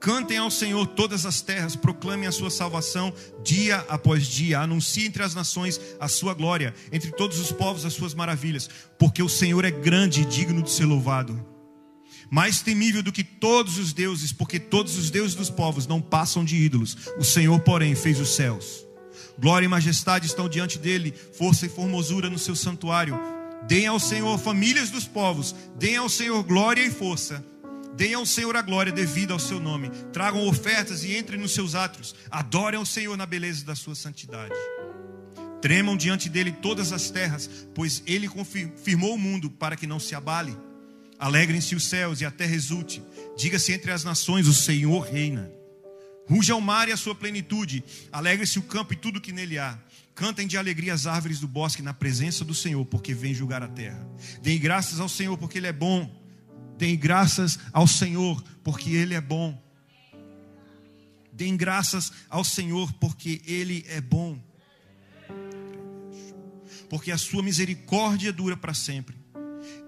Cantem 0.00 0.38
ao 0.38 0.50
Senhor 0.50 0.86
todas 0.86 1.26
as 1.26 1.42
terras, 1.42 1.76
proclamem 1.76 2.26
a 2.26 2.32
sua 2.32 2.50
salvação 2.50 3.12
dia 3.44 3.84
após 3.86 4.26
dia, 4.26 4.60
anuncie 4.60 5.06
entre 5.06 5.22
as 5.22 5.34
nações 5.34 5.78
a 6.00 6.08
sua 6.08 6.32
glória, 6.32 6.74
entre 6.90 7.10
todos 7.12 7.38
os 7.38 7.52
povos 7.52 7.84
as 7.84 7.92
suas 7.92 8.14
maravilhas, 8.14 8.68
porque 8.98 9.22
o 9.22 9.28
Senhor 9.28 9.64
é 9.64 9.70
grande 9.70 10.22
e 10.22 10.24
digno 10.24 10.62
de 10.62 10.70
ser 10.70 10.86
louvado 10.86 11.50
mais 12.30 12.62
temível 12.62 13.02
do 13.02 13.10
que 13.10 13.24
todos 13.24 13.76
os 13.76 13.92
deuses, 13.92 14.32
porque 14.32 14.60
todos 14.60 14.96
os 14.96 15.10
deuses 15.10 15.34
dos 15.34 15.50
povos 15.50 15.86
não 15.86 16.00
passam 16.00 16.44
de 16.44 16.56
ídolos. 16.56 16.96
O 17.18 17.24
Senhor, 17.24 17.58
porém, 17.60 17.96
fez 17.96 18.20
os 18.20 18.36
céus. 18.36 18.86
Glória 19.36 19.66
e 19.66 19.68
majestade 19.68 20.26
estão 20.26 20.48
diante 20.48 20.78
dele, 20.78 21.12
força 21.36 21.66
e 21.66 21.68
formosura 21.68 22.30
no 22.30 22.38
seu 22.38 22.54
santuário. 22.54 23.18
Deem 23.66 23.88
ao 23.88 23.98
Senhor, 23.98 24.38
famílias 24.38 24.90
dos 24.90 25.06
povos, 25.06 25.54
deem 25.76 25.96
ao 25.96 26.08
Senhor 26.08 26.42
glória 26.44 26.82
e 26.82 26.90
força. 26.90 27.44
Deem 27.96 28.14
ao 28.14 28.24
Senhor 28.24 28.56
a 28.56 28.62
glória 28.62 28.92
devida 28.92 29.32
ao 29.32 29.38
seu 29.38 29.60
nome. 29.60 29.90
Tragam 30.12 30.46
ofertas 30.46 31.04
e 31.04 31.16
entrem 31.16 31.40
nos 31.40 31.52
seus 31.52 31.74
átrios. 31.74 32.14
Adorem 32.30 32.78
ao 32.78 32.86
Senhor 32.86 33.16
na 33.16 33.26
beleza 33.26 33.64
da 33.64 33.74
sua 33.74 33.94
santidade. 33.94 34.54
Tremam 35.60 35.96
diante 35.96 36.28
dele 36.28 36.52
todas 36.52 36.92
as 36.92 37.10
terras, 37.10 37.48
pois 37.74 38.02
ele 38.06 38.28
confirmou 38.28 39.14
o 39.14 39.18
mundo 39.18 39.50
para 39.50 39.76
que 39.76 39.86
não 39.86 40.00
se 40.00 40.14
abale. 40.14 40.56
Alegrem-se 41.18 41.74
os 41.74 41.84
céus 41.84 42.22
e 42.22 42.24
a 42.24 42.30
terra 42.30 42.54
exulte. 42.54 43.02
Diga-se 43.36 43.72
entre 43.72 43.90
as 43.90 44.04
nações: 44.04 44.46
o 44.46 44.54
Senhor 44.54 45.00
reina. 45.00 45.52
Ruja 46.26 46.54
o 46.54 46.60
mar 46.60 46.88
e 46.88 46.92
a 46.92 46.96
sua 46.96 47.14
plenitude. 47.14 47.84
Alegre-se 48.10 48.58
o 48.58 48.62
campo 48.62 48.92
e 48.92 48.96
tudo 48.96 49.20
que 49.20 49.32
nele 49.32 49.58
há. 49.58 49.78
Cantem 50.14 50.46
de 50.46 50.56
alegria 50.56 50.94
as 50.94 51.06
árvores 51.06 51.40
do 51.40 51.48
bosque 51.48 51.82
na 51.82 51.92
presença 51.92 52.44
do 52.44 52.54
Senhor, 52.54 52.84
porque 52.86 53.12
vem 53.12 53.34
julgar 53.34 53.62
a 53.62 53.68
terra. 53.68 54.06
Deem 54.40 54.58
graças 54.58 55.00
ao 55.00 55.08
Senhor, 55.08 55.36
porque 55.36 55.58
Ele 55.58 55.66
é 55.66 55.72
bom. 55.72 56.19
Deem 56.80 56.96
graças 56.96 57.60
ao 57.72 57.86
Senhor, 57.86 58.42
porque 58.64 58.90
Ele 58.90 59.14
é 59.14 59.20
bom. 59.20 59.56
Deem 61.32 61.56
graças 61.56 62.10
ao 62.28 62.42
Senhor, 62.42 62.92
porque 62.94 63.40
Ele 63.46 63.84
é 63.88 64.00
bom 64.00 64.36
porque 66.90 67.12
a 67.12 67.16
sua 67.16 67.40
misericórdia 67.40 68.32
dura 68.32 68.56
para 68.56 68.74
sempre. 68.74 69.16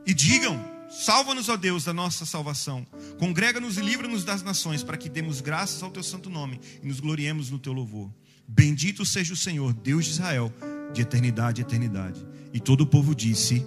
E 0.06 0.14
digam: 0.14 0.64
Salva-nos, 0.88 1.48
ó 1.48 1.56
Deus, 1.56 1.84
da 1.84 1.92
nossa 1.92 2.24
salvação. 2.24 2.86
Congrega-nos 3.18 3.76
e 3.76 3.82
livra-nos 3.82 4.24
das 4.24 4.42
nações, 4.42 4.84
para 4.84 4.96
que 4.96 5.08
demos 5.08 5.40
graças 5.40 5.82
ao 5.82 5.90
teu 5.90 6.02
santo 6.02 6.30
nome 6.30 6.60
e 6.80 6.86
nos 6.86 7.00
gloriemos 7.00 7.50
no 7.50 7.58
teu 7.58 7.72
louvor. 7.72 8.08
Bendito 8.46 9.04
seja 9.04 9.34
o 9.34 9.36
Senhor, 9.36 9.74
Deus 9.74 10.04
de 10.04 10.12
Israel, 10.12 10.52
de 10.94 11.02
eternidade 11.02 11.60
a 11.60 11.66
eternidade. 11.66 12.24
E 12.52 12.60
todo 12.60 12.82
o 12.82 12.86
povo 12.86 13.14
disse 13.14 13.66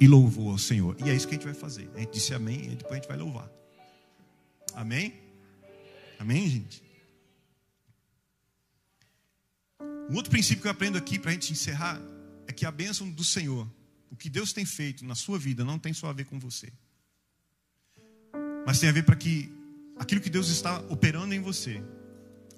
e 0.00 0.06
louvou 0.06 0.50
ao 0.50 0.58
Senhor. 0.58 0.96
E 1.04 1.08
é 1.08 1.14
isso 1.14 1.26
que 1.26 1.34
a 1.34 1.38
gente 1.38 1.46
vai 1.46 1.54
fazer. 1.54 1.90
A 1.94 2.00
gente 2.00 2.12
disse 2.12 2.34
amém 2.34 2.72
e 2.72 2.76
depois 2.76 2.92
a 2.92 2.94
gente 2.96 3.08
vai 3.08 3.16
louvar. 3.16 3.50
Amém? 4.74 5.14
Amém, 6.18 6.48
gente? 6.48 6.82
Um 10.10 10.16
outro 10.16 10.30
princípio 10.30 10.62
que 10.62 10.66
eu 10.66 10.72
aprendo 10.72 10.98
aqui 10.98 11.18
para 11.18 11.30
a 11.30 11.34
gente 11.34 11.52
encerrar 11.52 12.00
é 12.46 12.52
que 12.52 12.66
a 12.66 12.70
bênção 12.70 13.10
do 13.10 13.24
Senhor, 13.24 13.70
o 14.10 14.16
que 14.16 14.28
Deus 14.28 14.52
tem 14.52 14.64
feito 14.64 15.04
na 15.04 15.14
sua 15.14 15.38
vida, 15.38 15.64
não 15.64 15.78
tem 15.78 15.92
só 15.92 16.08
a 16.08 16.12
ver 16.12 16.26
com 16.26 16.38
você, 16.38 16.72
mas 18.66 18.78
tem 18.78 18.88
a 18.88 18.92
ver 18.92 19.04
para 19.04 19.16
que 19.16 19.50
aquilo 19.96 20.20
que 20.20 20.30
Deus 20.30 20.48
está 20.48 20.78
operando 20.90 21.34
em 21.34 21.40
você, 21.40 21.82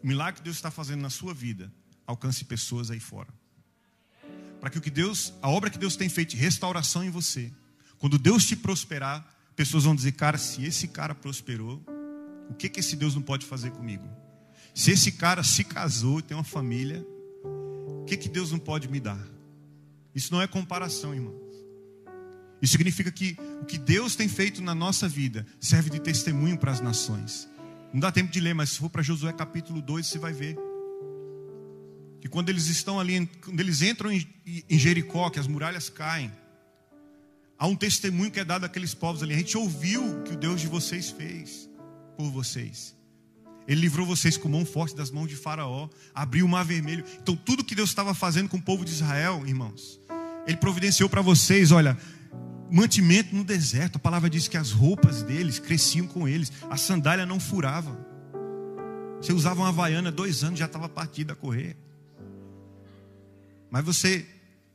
o 0.02 0.06
milagre 0.06 0.40
que 0.40 0.44
Deus 0.44 0.56
está 0.56 0.70
fazendo 0.70 1.00
na 1.00 1.10
sua 1.10 1.32
vida, 1.32 1.72
alcance 2.06 2.44
pessoas 2.44 2.90
aí 2.90 3.00
fora. 3.00 3.32
Para 4.60 4.70
que 4.70 4.78
o 4.78 4.80
que 4.80 4.90
Deus, 4.90 5.32
a 5.42 5.48
obra 5.48 5.70
que 5.70 5.78
Deus 5.78 5.96
tem 5.96 6.08
feito 6.08 6.36
restauração 6.36 7.04
em 7.04 7.10
você, 7.10 7.52
quando 7.98 8.18
Deus 8.18 8.44
te 8.44 8.56
prosperar, 8.56 9.26
pessoas 9.54 9.84
vão 9.84 9.94
dizer, 9.94 10.12
cara, 10.12 10.38
se 10.38 10.64
esse 10.64 10.88
cara 10.88 11.14
prosperou, 11.14 11.82
o 12.48 12.54
que 12.54 12.68
que 12.68 12.80
esse 12.80 12.96
Deus 12.96 13.14
não 13.14 13.22
pode 13.22 13.46
fazer 13.46 13.70
comigo? 13.70 14.04
Se 14.74 14.90
esse 14.90 15.12
cara 15.12 15.42
se 15.42 15.64
casou 15.64 16.18
e 16.18 16.22
tem 16.22 16.36
uma 16.36 16.44
família, 16.44 17.04
o 17.42 18.04
que 18.06 18.16
que 18.16 18.28
Deus 18.28 18.52
não 18.52 18.58
pode 18.58 18.88
me 18.88 19.00
dar? 19.00 19.18
Isso 20.14 20.32
não 20.32 20.40
é 20.40 20.46
comparação, 20.46 21.14
irmão. 21.14 21.34
Isso 22.60 22.72
significa 22.72 23.10
que 23.10 23.36
o 23.60 23.64
que 23.64 23.78
Deus 23.78 24.16
tem 24.16 24.28
feito 24.28 24.62
na 24.62 24.74
nossa 24.74 25.08
vida 25.08 25.46
serve 25.60 25.90
de 25.90 26.00
testemunho 26.00 26.58
para 26.58 26.72
as 26.72 26.80
nações. 26.80 27.48
Não 27.92 28.00
dá 28.00 28.12
tempo 28.12 28.30
de 28.30 28.40
ler, 28.40 28.54
mas 28.54 28.70
se 28.70 28.78
for 28.78 28.90
para 28.90 29.02
Josué 29.02 29.32
capítulo 29.32 29.80
2, 29.80 30.06
você 30.06 30.18
vai 30.18 30.32
ver. 30.32 30.56
Que 32.26 32.30
quando 32.30 32.48
eles 32.48 32.66
estão 32.66 32.98
ali, 32.98 33.24
quando 33.40 33.60
eles 33.60 33.82
entram 33.82 34.10
em, 34.10 34.26
Jericó, 34.68 35.30
que 35.30 35.38
as 35.38 35.46
muralhas 35.46 35.88
caem, 35.88 36.32
há 37.56 37.68
um 37.68 37.76
testemunho 37.76 38.32
que 38.32 38.40
é 38.40 38.44
dado 38.44 38.66
àqueles 38.66 38.94
povos 38.94 39.22
ali. 39.22 39.32
A 39.32 39.36
gente 39.38 39.56
ouviu 39.56 40.04
o 40.04 40.22
que 40.24 40.32
o 40.32 40.36
Deus 40.36 40.60
de 40.60 40.66
vocês 40.66 41.08
fez 41.08 41.70
por 42.16 42.28
vocês. 42.32 42.96
Ele 43.68 43.82
livrou 43.82 44.04
vocês 44.04 44.36
com 44.36 44.48
mão 44.48 44.66
forte 44.66 44.96
das 44.96 45.08
mãos 45.08 45.28
de 45.28 45.36
Faraó, 45.36 45.88
abriu 46.12 46.46
o 46.46 46.48
mar 46.48 46.64
vermelho. 46.64 47.04
Então, 47.22 47.36
tudo 47.36 47.62
que 47.62 47.76
Deus 47.76 47.90
estava 47.90 48.12
fazendo 48.12 48.48
com 48.48 48.56
o 48.56 48.62
povo 48.62 48.84
de 48.84 48.90
Israel, 48.90 49.44
irmãos, 49.46 50.00
Ele 50.48 50.56
providenciou 50.56 51.08
para 51.08 51.22
vocês, 51.22 51.70
olha, 51.70 51.96
mantimento 52.68 53.36
no 53.36 53.44
deserto. 53.44 53.96
A 53.96 54.00
palavra 54.00 54.28
diz 54.28 54.48
que 54.48 54.56
as 54.56 54.72
roupas 54.72 55.22
deles 55.22 55.60
cresciam 55.60 56.08
com 56.08 56.26
eles, 56.26 56.50
a 56.68 56.76
sandália 56.76 57.24
não 57.24 57.38
furava. 57.38 57.96
Você 59.20 59.32
usava 59.32 59.60
uma 59.60 59.68
havaiana 59.68 60.10
dois 60.10 60.42
anos, 60.42 60.58
já 60.58 60.66
estava 60.66 60.88
partida 60.88 61.34
a 61.34 61.36
correr. 61.36 61.85
Mas 63.70 63.84
você 63.84 64.24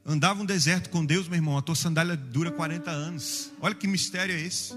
andava 0.06 0.42
um 0.42 0.46
deserto 0.46 0.90
com 0.90 1.06
Deus, 1.06 1.28
meu 1.28 1.38
irmão, 1.38 1.58
a 1.58 1.62
tua 1.62 1.76
sandália 1.76 2.16
dura 2.16 2.52
40 2.52 2.90
anos. 2.90 3.52
Olha 3.62 3.76
que 3.76 3.88
mistério 3.88 4.36
é 4.36 4.42
esse. 4.42 4.74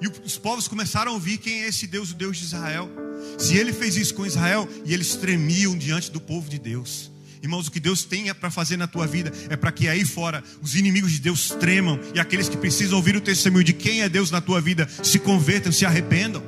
E 0.00 0.08
os 0.24 0.36
povos 0.36 0.66
começaram 0.66 1.12
a 1.12 1.14
ouvir 1.14 1.38
quem 1.38 1.62
é 1.62 1.68
esse 1.68 1.86
Deus, 1.86 2.10
o 2.10 2.14
Deus 2.14 2.36
de 2.36 2.44
Israel. 2.44 2.90
Se 3.38 3.56
ele 3.56 3.72
fez 3.72 3.96
isso 3.96 4.14
com 4.14 4.26
Israel, 4.26 4.68
e 4.84 4.92
eles 4.92 5.14
tremiam 5.14 5.78
diante 5.78 6.10
do 6.10 6.20
povo 6.20 6.50
de 6.50 6.58
Deus. 6.58 7.12
Irmãos, 7.42 7.66
o 7.66 7.70
que 7.72 7.80
Deus 7.80 8.04
tem 8.04 8.28
é 8.28 8.34
para 8.34 8.52
fazer 8.52 8.76
na 8.76 8.86
tua 8.86 9.04
vida 9.04 9.32
é 9.50 9.56
para 9.56 9.72
que 9.72 9.88
aí 9.88 10.04
fora 10.04 10.44
os 10.60 10.76
inimigos 10.76 11.10
de 11.10 11.18
Deus 11.18 11.48
tremam 11.48 11.98
e 12.14 12.20
aqueles 12.20 12.48
que 12.48 12.56
precisam 12.56 12.96
ouvir 12.96 13.16
o 13.16 13.20
testemunho 13.20 13.64
de 13.64 13.72
quem 13.72 14.02
é 14.02 14.08
Deus 14.08 14.30
na 14.30 14.40
tua 14.40 14.60
vida 14.60 14.88
se 15.02 15.18
convertam, 15.18 15.72
se 15.72 15.84
arrependam. 15.84 16.42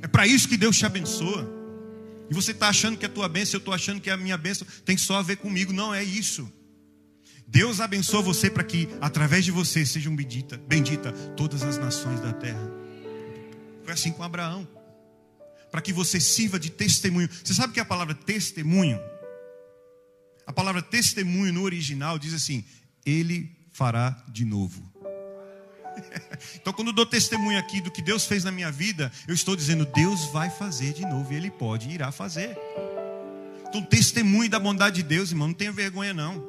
É 0.00 0.06
para 0.06 0.24
isso 0.24 0.48
que 0.48 0.56
Deus 0.56 0.76
te 0.76 0.86
abençoa. 0.86 1.55
E 2.30 2.34
você 2.34 2.52
está 2.52 2.68
achando 2.68 2.98
que 2.98 3.06
a 3.06 3.08
tua 3.08 3.28
bênção, 3.28 3.54
eu 3.54 3.58
estou 3.58 3.74
achando 3.74 4.00
que 4.00 4.10
a 4.10 4.16
minha 4.16 4.36
bênção 4.36 4.66
tem 4.84 4.96
só 4.96 5.16
a 5.18 5.22
ver 5.22 5.36
comigo. 5.36 5.72
Não 5.72 5.94
é 5.94 6.02
isso. 6.02 6.50
Deus 7.46 7.80
abençoa 7.80 8.22
você 8.22 8.50
para 8.50 8.64
que, 8.64 8.88
através 9.00 9.44
de 9.44 9.52
você, 9.52 9.86
sejam 9.86 10.14
bendita, 10.14 10.56
bendita 10.66 11.12
todas 11.36 11.62
as 11.62 11.78
nações 11.78 12.20
da 12.20 12.32
terra. 12.32 12.70
Foi 13.84 13.92
assim 13.92 14.10
com 14.10 14.22
Abraão. 14.22 14.66
Para 15.70 15.80
que 15.80 15.92
você 15.92 16.18
sirva 16.18 16.58
de 16.58 16.70
testemunho. 16.70 17.28
Você 17.44 17.54
sabe 17.54 17.72
que 17.72 17.80
a 17.80 17.84
palavra 17.84 18.14
testemunho 18.14 18.98
a 20.46 20.52
palavra 20.52 20.80
testemunho 20.80 21.52
no 21.52 21.62
original 21.62 22.18
diz 22.18 22.32
assim: 22.32 22.64
Ele 23.04 23.50
fará 23.72 24.24
de 24.30 24.44
novo. 24.44 24.92
Então, 26.54 26.72
quando 26.72 26.92
dou 26.92 27.06
testemunho 27.06 27.58
aqui 27.58 27.80
do 27.80 27.90
que 27.90 28.02
Deus 28.02 28.24
fez 28.26 28.44
na 28.44 28.50
minha 28.50 28.70
vida, 28.70 29.10
eu 29.26 29.34
estou 29.34 29.56
dizendo: 29.56 29.86
Deus 29.86 30.24
vai 30.26 30.50
fazer 30.50 30.92
de 30.92 31.02
novo 31.06 31.32
e 31.32 31.36
Ele 31.36 31.50
pode 31.50 31.88
e 31.88 31.92
irá 31.92 32.10
fazer. 32.12 32.56
Então, 33.68 33.82
testemunho 33.82 34.48
da 34.48 34.58
bondade 34.58 34.96
de 34.96 35.02
Deus, 35.02 35.30
irmão, 35.30 35.48
não 35.48 35.54
tenha 35.54 35.72
vergonha, 35.72 36.12
não. 36.12 36.44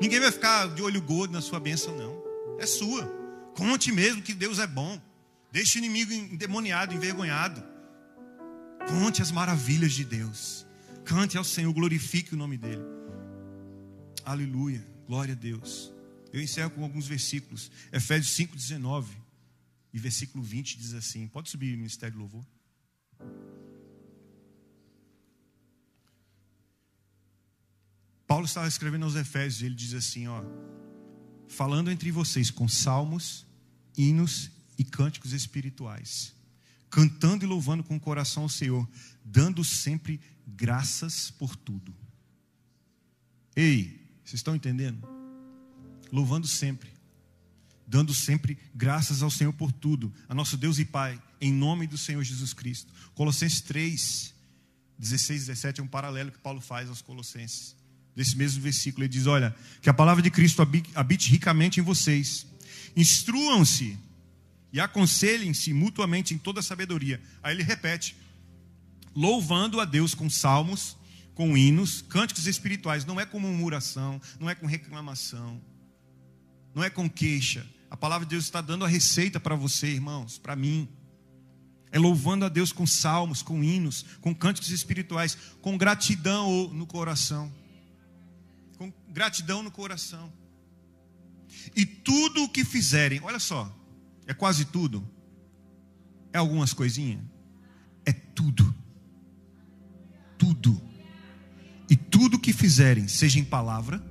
Ninguém 0.00 0.20
vai 0.20 0.32
ficar 0.32 0.68
de 0.68 0.82
olho 0.82 1.00
gordo 1.00 1.32
na 1.32 1.40
sua 1.40 1.60
bênção, 1.60 1.96
não. 1.96 2.22
É 2.58 2.66
sua. 2.66 3.06
Conte 3.54 3.92
mesmo 3.92 4.22
que 4.22 4.34
Deus 4.34 4.58
é 4.58 4.66
bom. 4.66 5.00
Deixe 5.52 5.78
o 5.78 5.80
inimigo 5.80 6.12
endemoniado, 6.12 6.94
envergonhado. 6.94 7.62
Conte 8.88 9.22
as 9.22 9.30
maravilhas 9.30 9.92
de 9.92 10.04
Deus. 10.04 10.66
Cante 11.04 11.38
ao 11.38 11.44
Senhor, 11.44 11.72
glorifique 11.72 12.34
o 12.34 12.36
nome 12.36 12.56
dEle. 12.56 12.84
Aleluia. 14.24 14.84
Glória 15.06 15.32
a 15.32 15.36
Deus. 15.36 15.92
Eu 16.34 16.42
encerro 16.42 16.70
com 16.70 16.82
alguns 16.82 17.06
versículos. 17.06 17.70
Efésios 17.92 18.36
5,19 18.36 19.06
e 19.92 19.98
versículo 20.00 20.42
20 20.42 20.78
diz 20.78 20.92
assim: 20.92 21.28
Pode 21.28 21.48
subir, 21.48 21.76
Ministério 21.76 22.16
do 22.16 22.18
Louvor. 22.18 22.44
Paulo 28.26 28.46
estava 28.46 28.66
escrevendo 28.66 29.04
aos 29.04 29.14
Efésios, 29.14 29.62
e 29.62 29.66
ele 29.66 29.76
diz 29.76 29.94
assim: 29.94 30.26
ó, 30.26 30.42
falando 31.46 31.88
entre 31.88 32.10
vocês 32.10 32.50
com 32.50 32.66
salmos, 32.66 33.46
hinos 33.96 34.50
e 34.76 34.82
cânticos 34.82 35.32
espirituais, 35.32 36.34
cantando 36.90 37.44
e 37.44 37.46
louvando 37.46 37.84
com 37.84 37.94
o 37.94 38.00
coração 38.00 38.42
ao 38.42 38.48
Senhor, 38.48 38.88
dando 39.24 39.62
sempre 39.62 40.20
graças 40.44 41.30
por 41.30 41.54
tudo. 41.54 41.94
Ei, 43.54 44.04
vocês 44.24 44.40
estão 44.40 44.56
entendendo? 44.56 45.13
Louvando 46.12 46.46
sempre, 46.46 46.90
dando 47.86 48.14
sempre 48.14 48.58
graças 48.74 49.22
ao 49.22 49.30
Senhor 49.30 49.52
por 49.52 49.72
tudo, 49.72 50.12
a 50.28 50.34
nosso 50.34 50.56
Deus 50.56 50.78
e 50.78 50.84
Pai, 50.84 51.20
em 51.40 51.52
nome 51.52 51.86
do 51.86 51.98
Senhor 51.98 52.22
Jesus 52.22 52.52
Cristo. 52.52 52.92
Colossenses 53.14 53.60
3, 53.60 54.34
16 54.98 55.42
e 55.42 55.46
17 55.46 55.80
é 55.80 55.84
um 55.84 55.88
paralelo 55.88 56.30
que 56.30 56.38
Paulo 56.38 56.60
faz 56.60 56.88
aos 56.88 57.02
Colossenses. 57.02 57.76
Desse 58.14 58.36
mesmo 58.36 58.62
versículo, 58.62 59.04
ele 59.04 59.12
diz: 59.12 59.26
Olha, 59.26 59.54
que 59.82 59.90
a 59.90 59.94
palavra 59.94 60.22
de 60.22 60.30
Cristo 60.30 60.62
habite 60.94 61.30
ricamente 61.30 61.80
em 61.80 61.82
vocês, 61.82 62.46
instruam-se 62.96 63.98
e 64.72 64.80
aconselhem-se 64.80 65.72
mutuamente 65.72 66.32
em 66.32 66.38
toda 66.38 66.62
sabedoria. 66.62 67.20
Aí 67.42 67.54
ele 67.54 67.62
repete: 67.62 68.16
louvando 69.14 69.80
a 69.80 69.84
Deus 69.84 70.14
com 70.14 70.30
salmos, 70.30 70.96
com 71.34 71.56
hinos, 71.56 72.02
cânticos 72.02 72.46
espirituais, 72.46 73.04
não 73.04 73.20
é 73.20 73.26
com 73.26 73.40
murmuração, 73.40 74.20
não 74.38 74.48
é 74.48 74.54
com 74.54 74.66
reclamação, 74.66 75.60
não 76.74 76.82
é 76.82 76.90
com 76.90 77.08
queixa. 77.08 77.66
A 77.90 77.96
palavra 77.96 78.26
de 78.26 78.30
Deus 78.30 78.44
está 78.44 78.60
dando 78.60 78.84
a 78.84 78.88
receita 78.88 79.38
para 79.38 79.54
você, 79.54 79.88
irmãos, 79.88 80.38
para 80.38 80.56
mim. 80.56 80.88
É 81.92 81.98
louvando 81.98 82.44
a 82.44 82.48
Deus 82.48 82.72
com 82.72 82.86
salmos, 82.86 83.40
com 83.40 83.62
hinos, 83.62 84.04
com 84.20 84.34
cânticos 84.34 84.70
espirituais, 84.70 85.38
com 85.60 85.78
gratidão 85.78 86.68
no 86.68 86.86
coração. 86.86 87.52
Com 88.76 88.92
gratidão 89.08 89.62
no 89.62 89.70
coração. 89.70 90.32
E 91.76 91.86
tudo 91.86 92.44
o 92.44 92.48
que 92.48 92.64
fizerem, 92.64 93.20
olha 93.22 93.38
só, 93.38 93.72
é 94.26 94.34
quase 94.34 94.64
tudo. 94.64 95.08
É 96.32 96.38
algumas 96.38 96.72
coisinhas? 96.72 97.22
É 98.04 98.12
tudo. 98.12 98.74
Tudo 100.36 100.82
e 101.88 101.96
tudo 101.96 102.38
que 102.38 102.52
fizerem, 102.52 103.08
seja 103.08 103.38
em 103.38 103.44
palavra, 103.44 104.02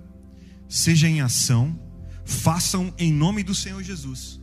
seja 0.69 1.07
em 1.07 1.21
ação, 1.21 1.77
façam 2.25 2.93
em 2.97 3.11
nome 3.11 3.43
do 3.43 3.53
Senhor 3.53 3.81
Jesus, 3.83 4.39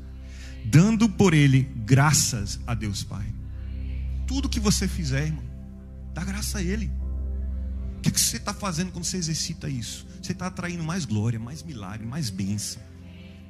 dando 0.65 1.09
por 1.09 1.35
ele 1.35 1.63
graças 1.85 2.61
a 2.67 2.75
Deus 2.75 3.03
Pai. 3.03 3.27
Tudo 4.27 4.49
que 4.49 4.61
você 4.61 4.87
fizer, 4.87 5.27
irmão, 5.27 5.45
dá 6.15 6.25
graça 6.25 6.59
a 6.59 6.63
Ele. 6.63 6.89
O 7.99 8.01
que, 8.01 8.11
que 8.13 8.21
você 8.21 8.37
está 8.37 8.55
fazendo 8.55 8.93
quando 8.93 9.05
você 9.05 9.17
exercita 9.17 9.69
isso? 9.69 10.07
Você 10.23 10.33
está 10.33 10.47
atraindo 10.47 10.85
mais 10.85 11.05
glória, 11.05 11.39
mais 11.39 11.63
milagre, 11.63 12.07
mais 12.07 12.31
bênção. 12.31 12.81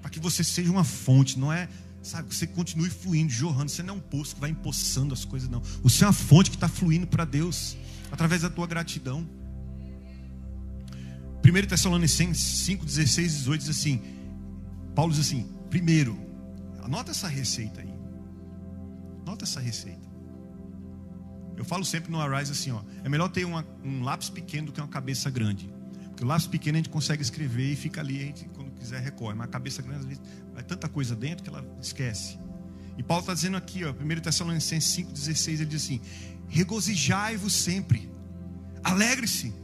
Para 0.01 0.11
que 0.11 0.19
você 0.19 0.43
seja 0.43 0.71
uma 0.71 0.83
fonte, 0.83 1.39
não 1.39 1.53
é, 1.53 1.69
sabe, 2.03 2.35
você 2.35 2.47
continue 2.47 2.89
fluindo, 2.89 3.31
jorrando. 3.31 3.71
Você 3.71 3.83
não 3.83 3.95
é 3.95 3.97
um 3.99 4.01
poço 4.01 4.35
que 4.35 4.41
vai 4.41 4.51
empoçando 4.51 5.13
as 5.13 5.25
coisas, 5.25 5.49
não. 5.49 5.61
Você 5.83 6.03
é 6.03 6.07
uma 6.07 6.13
fonte 6.13 6.51
que 6.51 6.57
está 6.57 6.69
fluindo 6.69 7.07
para 7.07 7.25
Deus, 7.25 7.77
através 8.11 8.43
da 8.43 8.51
tua 8.51 8.67
gratidão. 8.67 9.29
1 11.45 11.67
Tessalonicenses 11.69 12.43
5, 12.65 12.87
16 12.87 13.33
18 13.35 13.61
diz 13.61 13.71
assim: 13.71 14.01
Paulo 14.95 15.13
diz 15.13 15.21
assim: 15.21 15.49
primeiro, 15.69 16.19
anota 16.83 17.11
essa 17.11 17.29
receita 17.29 17.81
aí. 17.81 17.95
Anota 19.23 19.45
essa 19.45 19.61
receita. 19.61 20.09
Eu 21.57 21.65
falo 21.65 21.85
sempre 21.85 22.11
no 22.11 22.21
Arise 22.21 22.53
assim: 22.53 22.71
ó, 22.71 22.83
é 23.05 23.09
melhor 23.09 23.29
ter 23.29 23.45
uma, 23.45 23.67
um 23.85 24.03
lápis 24.03 24.31
pequeno 24.31 24.69
do 24.69 24.73
que 24.73 24.81
uma 24.81 24.89
cabeça 24.89 25.31
grande. 25.31 25.73
Porque 26.09 26.25
o 26.25 26.27
lápis 26.27 26.47
pequeno 26.47 26.77
a 26.77 26.79
gente 26.79 26.89
consegue 26.91 27.23
escrever 27.23 27.73
e 27.73 27.77
fica 27.77 28.01
ali, 28.01 28.17
a 28.17 28.27
gente, 28.27 28.45
quando 28.55 28.71
quiser 28.73 29.01
recorre. 29.01 29.35
Mas 29.35 29.49
a 29.49 29.51
cabeça 29.51 29.83
grande, 29.83 30.01
às 30.01 30.07
vezes, 30.07 30.23
vai 30.53 30.63
tanta 30.63 30.89
coisa 30.89 31.15
dentro 31.15 31.45
que 31.45 31.51
ela 31.51 31.65
esquece. 31.81 32.39
E 32.97 33.03
Paulo 33.03 33.23
está 33.23 33.33
dizendo 33.33 33.57
aqui, 33.57 33.85
ó, 33.85 33.91
1 33.91 34.21
Tessalonicenses 34.21 35.07
5,16, 35.07 35.49
ele 35.49 35.67
diz 35.67 35.85
assim: 35.85 36.01
regozijai-vos 36.49 37.53
sempre, 37.53 38.11
alegre-se, 38.83 39.55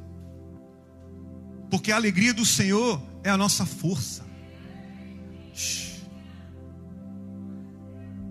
porque 1.71 1.93
a 1.93 1.97
alegria 1.97 2.33
do 2.33 2.45
Senhor 2.45 3.03
é 3.23 3.31
a 3.31 3.37
nossa 3.37 3.67
força. 3.67 4.25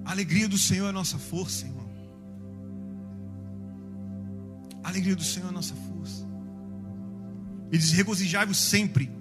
A 0.05 0.11
alegria 0.11 0.47
do 0.47 0.57
Senhor 0.57 0.85
é 0.85 0.89
a 0.89 0.93
nossa 0.93 1.17
força, 1.17 1.65
irmão. 1.65 1.89
A 4.83 4.89
alegria 4.89 5.15
do 5.15 5.23
Senhor 5.23 5.47
é 5.47 5.49
a 5.49 5.51
nossa 5.51 5.73
força. 5.73 6.27
Ele 7.71 7.79
diz: 7.79 7.91
regozijai-vos 7.91 8.57
sempre. 8.57 9.11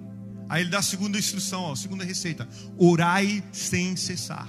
Aí 0.47 0.61
ele 0.61 0.69
dá 0.69 0.79
a 0.79 0.83
segunda 0.83 1.17
instrução, 1.17 1.61
ó, 1.61 1.73
a 1.73 1.75
segunda 1.75 2.03
receita: 2.03 2.47
orai 2.77 3.43
sem 3.51 3.95
cessar. 3.95 4.47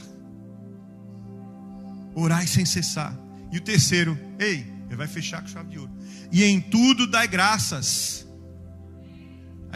Orai 2.15 2.47
sem 2.47 2.67
cessar. 2.67 3.19
E 3.51 3.59
o 3.59 3.61
terceiro, 3.61 4.19
ei, 4.39 4.67
ele 4.87 4.97
vai 4.97 5.07
fechar 5.07 5.41
com 5.41 5.49
chave 5.49 5.71
de 5.71 5.79
ouro. 5.79 5.93
E 6.31 6.45
em 6.45 6.61
tudo 6.61 7.07
dai 7.07 7.27
graças. 7.27 8.26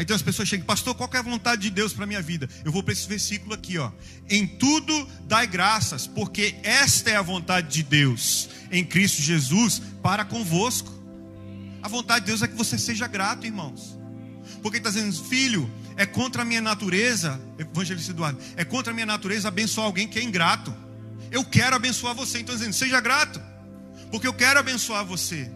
Aí 0.01 0.05
então 0.05 0.17
as 0.17 0.23
pessoas 0.23 0.49
chegam, 0.49 0.65
pastor, 0.65 0.95
qual 0.95 1.11
é 1.13 1.19
a 1.19 1.23
vontade 1.23 1.61
de 1.61 1.69
Deus 1.69 1.93
para 1.93 2.07
minha 2.07 2.23
vida? 2.23 2.49
Eu 2.65 2.73
vou 2.73 2.83
para 2.83 2.95
esse 2.95 3.07
versículo 3.07 3.53
aqui, 3.53 3.77
ó. 3.77 3.93
Em 4.31 4.47
tudo 4.47 5.07
dai 5.29 5.47
graças, 5.47 6.07
porque 6.07 6.55
esta 6.63 7.11
é 7.11 7.17
a 7.17 7.21
vontade 7.23 7.69
de 7.69 7.83
Deus 7.83 8.49
em 8.73 8.83
Cristo 8.83 9.21
Jesus 9.21 9.83
para 10.03 10.25
convosco. 10.25 10.91
A 11.83 11.89
vontade 11.89 12.25
de 12.25 12.31
Deus 12.31 12.41
é 12.41 12.49
que 12.49 12.55
você 12.55 12.79
seja 12.79 13.07
grato, 13.07 13.45
irmãos. 13.45 13.95
Porque 14.63 14.79
está 14.79 14.89
dizendo, 14.89 15.13
filho, 15.23 15.71
é 15.99 16.07
contra 16.07 16.41
a 16.41 16.45
minha 16.47 16.63
natureza, 16.63 17.39
evangelista 17.59 18.13
Eduardo, 18.13 18.41
é 18.57 18.65
contra 18.65 18.93
a 18.93 18.95
minha 18.95 19.05
natureza 19.05 19.49
abençoar 19.49 19.87
alguém 19.87 20.09
que 20.09 20.19
é 20.19 20.23
ingrato. 20.23 20.75
Eu 21.31 21.45
quero 21.45 21.77
abençoar 21.77 22.15
você. 22.15 22.39
Então, 22.39 22.55
dizendo, 22.55 22.73
seja 22.73 23.03
grato, 23.03 23.39
porque 24.11 24.27
eu 24.27 24.33
quero 24.33 24.59
abençoar 24.59 25.05
você. 25.05 25.53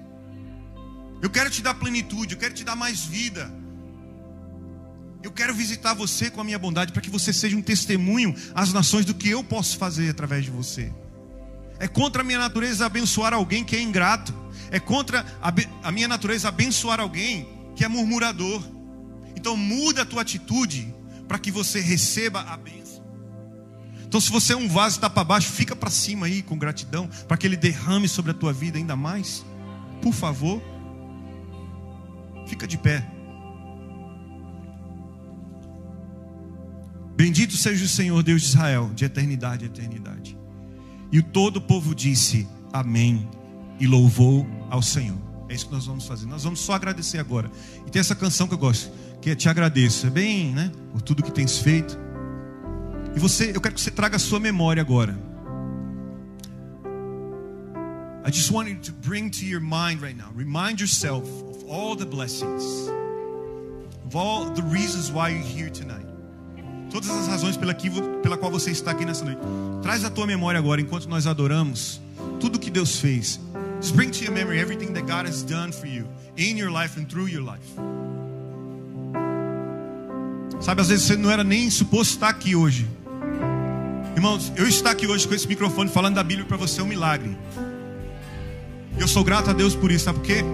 Eu 1.22 1.30
quero 1.30 1.48
te 1.48 1.62
dar 1.62 1.72
plenitude, 1.72 2.34
eu 2.34 2.38
quero 2.38 2.52
te 2.52 2.62
dar 2.62 2.76
mais 2.76 3.06
vida. 3.06 3.63
Eu 5.24 5.32
quero 5.32 5.54
visitar 5.54 5.94
você 5.94 6.28
com 6.28 6.42
a 6.42 6.44
minha 6.44 6.58
bondade 6.58 6.92
para 6.92 7.00
que 7.00 7.08
você 7.08 7.32
seja 7.32 7.56
um 7.56 7.62
testemunho 7.62 8.36
às 8.54 8.74
nações 8.74 9.06
do 9.06 9.14
que 9.14 9.30
eu 9.30 9.42
posso 9.42 9.78
fazer 9.78 10.10
através 10.10 10.44
de 10.44 10.50
você. 10.50 10.92
É 11.78 11.88
contra 11.88 12.20
a 12.20 12.24
minha 12.24 12.38
natureza 12.38 12.84
abençoar 12.84 13.32
alguém 13.32 13.64
que 13.64 13.74
é 13.74 13.80
ingrato. 13.80 14.34
É 14.70 14.78
contra 14.78 15.24
a, 15.82 15.90
minha 15.90 16.06
natureza 16.06 16.48
abençoar 16.48 17.00
alguém 17.00 17.48
que 17.74 17.82
é 17.82 17.88
murmurador. 17.88 18.62
Então 19.34 19.56
muda 19.56 20.02
a 20.02 20.04
tua 20.04 20.20
atitude 20.20 20.94
para 21.26 21.38
que 21.38 21.50
você 21.50 21.80
receba 21.80 22.42
a 22.42 22.58
bênção. 22.58 23.02
Então, 24.04 24.20
se 24.20 24.30
você 24.30 24.52
é 24.52 24.56
um 24.56 24.68
vaso 24.68 24.96
está 24.96 25.08
para 25.08 25.24
baixo, 25.24 25.50
fica 25.50 25.74
para 25.74 25.88
cima 25.88 26.26
aí 26.26 26.42
com 26.42 26.58
gratidão, 26.58 27.08
para 27.26 27.38
que 27.38 27.46
ele 27.46 27.56
derrame 27.56 28.08
sobre 28.08 28.32
a 28.32 28.34
tua 28.34 28.52
vida 28.52 28.76
ainda 28.76 28.94
mais. 28.94 29.42
Por 30.02 30.12
favor, 30.12 30.62
fica 32.46 32.66
de 32.66 32.76
pé. 32.76 33.13
Bendito 37.24 37.56
seja 37.56 37.86
o 37.86 37.88
Senhor 37.88 38.22
Deus 38.22 38.42
de 38.42 38.48
Israel, 38.48 38.90
de 38.94 39.06
eternidade 39.06 39.64
a 39.64 39.66
eternidade. 39.66 40.36
E 41.10 41.22
todo 41.22 41.56
o 41.56 41.60
povo 41.62 41.94
disse: 41.94 42.46
Amém, 42.70 43.26
e 43.80 43.86
louvou 43.86 44.46
ao 44.68 44.82
Senhor. 44.82 45.16
É 45.48 45.54
isso 45.54 45.64
que 45.64 45.72
nós 45.72 45.86
vamos 45.86 46.06
fazer. 46.06 46.26
Nós 46.26 46.44
vamos 46.44 46.60
só 46.60 46.74
agradecer 46.74 47.16
agora. 47.16 47.50
E 47.86 47.90
tem 47.90 47.98
essa 47.98 48.14
canção 48.14 48.46
que 48.46 48.52
eu 48.52 48.58
gosto, 48.58 48.92
que 49.22 49.30
é 49.30 49.34
Te 49.34 49.48
Agradeço. 49.48 50.06
É 50.06 50.10
bem, 50.10 50.52
né? 50.52 50.70
Por 50.92 51.00
tudo 51.00 51.22
que 51.22 51.32
tens 51.32 51.58
feito. 51.58 51.98
E 53.16 53.18
você, 53.18 53.52
eu 53.56 53.60
quero 53.62 53.74
que 53.74 53.80
você 53.80 53.90
traga 53.90 54.16
a 54.16 54.18
sua 54.18 54.38
memória 54.38 54.82
agora. 54.82 55.18
I 58.26 58.30
just 58.30 58.50
want 58.50 58.68
you 58.68 58.76
to 58.82 58.92
bring 59.02 59.30
to 59.30 59.46
your 59.46 59.62
mind 59.62 60.02
right 60.02 60.14
now. 60.14 60.30
Remind 60.36 60.78
yourself 60.78 61.26
of 61.48 61.64
all 61.70 61.96
the 61.96 62.04
blessings, 62.04 62.62
of 64.04 64.14
all 64.14 64.50
the 64.50 64.62
reasons 64.64 65.10
why 65.10 65.30
you're 65.30 65.40
here 65.42 65.70
tonight. 65.70 66.03
Todas 66.94 67.10
as 67.10 67.26
razões 67.26 67.56
pela, 67.56 67.74
que, 67.74 67.90
pela 68.22 68.36
qual 68.36 68.52
você 68.52 68.70
está 68.70 68.92
aqui 68.92 69.04
nessa 69.04 69.24
noite. 69.24 69.40
Traz 69.82 70.04
a 70.04 70.10
tua 70.10 70.28
memória 70.28 70.60
agora, 70.60 70.80
enquanto 70.80 71.08
nós 71.08 71.26
adoramos, 71.26 72.00
tudo 72.38 72.56
que 72.56 72.70
Deus 72.70 73.00
fez. 73.00 73.40
Just 73.80 73.96
bring 73.96 74.10
to 74.10 74.22
your 74.22 74.32
memory 74.32 74.60
everything 74.60 74.92
that 74.92 75.02
God 75.02 75.28
has 75.28 75.42
done 75.42 75.72
for 75.72 75.88
you 75.88 76.06
in 76.38 76.56
your 76.56 76.70
life 76.70 76.96
and 76.96 77.06
through 77.06 77.28
your 77.28 77.42
life. 77.42 77.66
Sabe, 80.60 80.82
às 80.82 80.88
vezes 80.88 81.06
você 81.06 81.16
não 81.16 81.32
era 81.32 81.42
nem 81.42 81.68
suposto 81.68 82.14
estar 82.14 82.28
aqui 82.28 82.54
hoje. 82.54 82.86
Irmãos, 84.14 84.52
eu 84.54 84.68
estar 84.68 84.92
aqui 84.92 85.08
hoje 85.08 85.26
com 85.26 85.34
esse 85.34 85.48
microfone 85.48 85.90
falando 85.90 86.14
da 86.14 86.22
Bíblia 86.22 86.46
para 86.46 86.56
você 86.56 86.80
é 86.80 86.84
um 86.84 86.86
milagre. 86.86 87.36
Eu 89.00 89.08
sou 89.08 89.24
grato 89.24 89.50
a 89.50 89.52
Deus 89.52 89.74
por 89.74 89.90
isso, 89.90 90.04
sabe 90.04 90.20
por 90.20 90.26
quê? 90.26 90.44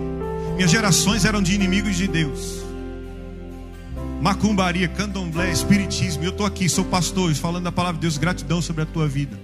Minhas 0.57 0.71
gerações 0.71 1.27
eram 1.27 1.43
de 1.43 1.55
inimigos 1.55 1.97
de 1.97 2.09
Deus. 2.09 2.60
Macumbaria, 4.21 4.87
candomblé, 4.87 5.51
espiritismo. 5.51 6.23
Eu 6.23 6.31
estou 6.31 6.45
aqui, 6.45 6.69
sou 6.69 6.85
pastor, 6.85 7.35
falando 7.35 7.65
da 7.65 7.73
palavra 7.73 7.97
de 7.97 8.03
Deus, 8.03 8.19
gratidão 8.19 8.61
sobre 8.61 8.83
a 8.83 8.87
tua 8.87 9.09
vida. 9.09 9.39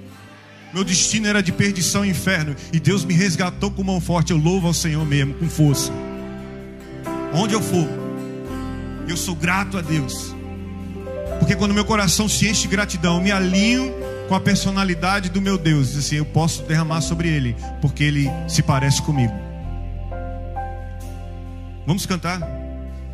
Meu 0.75 0.85
destino 0.85 1.27
era 1.27 1.43
de 1.43 1.51
perdição 1.51 2.05
e 2.05 2.11
inferno. 2.11 2.55
E 2.73 2.79
Deus 2.79 3.03
me 3.05 3.15
resgatou 3.15 3.71
com 3.71 3.83
mão 3.83 4.01
forte. 4.01 4.33
Eu 4.33 4.37
louvo 4.37 4.67
ao 4.67 4.75
Senhor 4.75 5.05
mesmo, 5.07 5.33
com 5.35 5.49
força. 5.49 5.91
Onde 7.33 7.55
eu 7.55 7.63
for, 7.63 7.89
eu 9.09 9.17
sou 9.17 9.35
grato 9.35 9.79
a 9.79 9.81
Deus. 9.81 10.35
Porque 11.39 11.57
quando 11.57 11.73
meu 11.73 11.85
coração 11.85 12.29
se 12.29 12.47
enche 12.47 12.63
de 12.63 12.69
gratidão, 12.69 13.17
eu 13.17 13.23
me 13.23 13.33
alinho 13.33 13.95
com 14.29 14.35
a 14.35 14.41
personalidade 14.41 15.31
do 15.31 15.41
meu 15.41 15.57
Deus. 15.57 15.89
Diz 15.89 15.99
assim, 15.99 16.17
eu 16.17 16.27
posso 16.27 16.63
derramar 16.65 17.01
sobre 17.01 17.29
ele, 17.29 17.57
porque 17.81 18.05
ele 18.05 18.31
se 18.47 18.63
parece 18.63 19.01
comigo. 19.01 19.33
Vamos 21.87 22.05
cantar? 22.05 22.66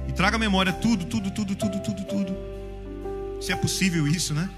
E 0.09 0.12
traga 0.12 0.36
à 0.36 0.38
memória 0.38 0.72
tudo, 0.72 1.05
tudo, 1.05 1.30
tudo, 1.30 1.55
tudo, 1.55 1.80
tudo, 1.80 2.05
tudo. 2.05 2.36
Se 3.40 3.53
é 3.53 3.57
possível 3.57 4.07
isso, 4.07 4.34
né? 4.34 4.48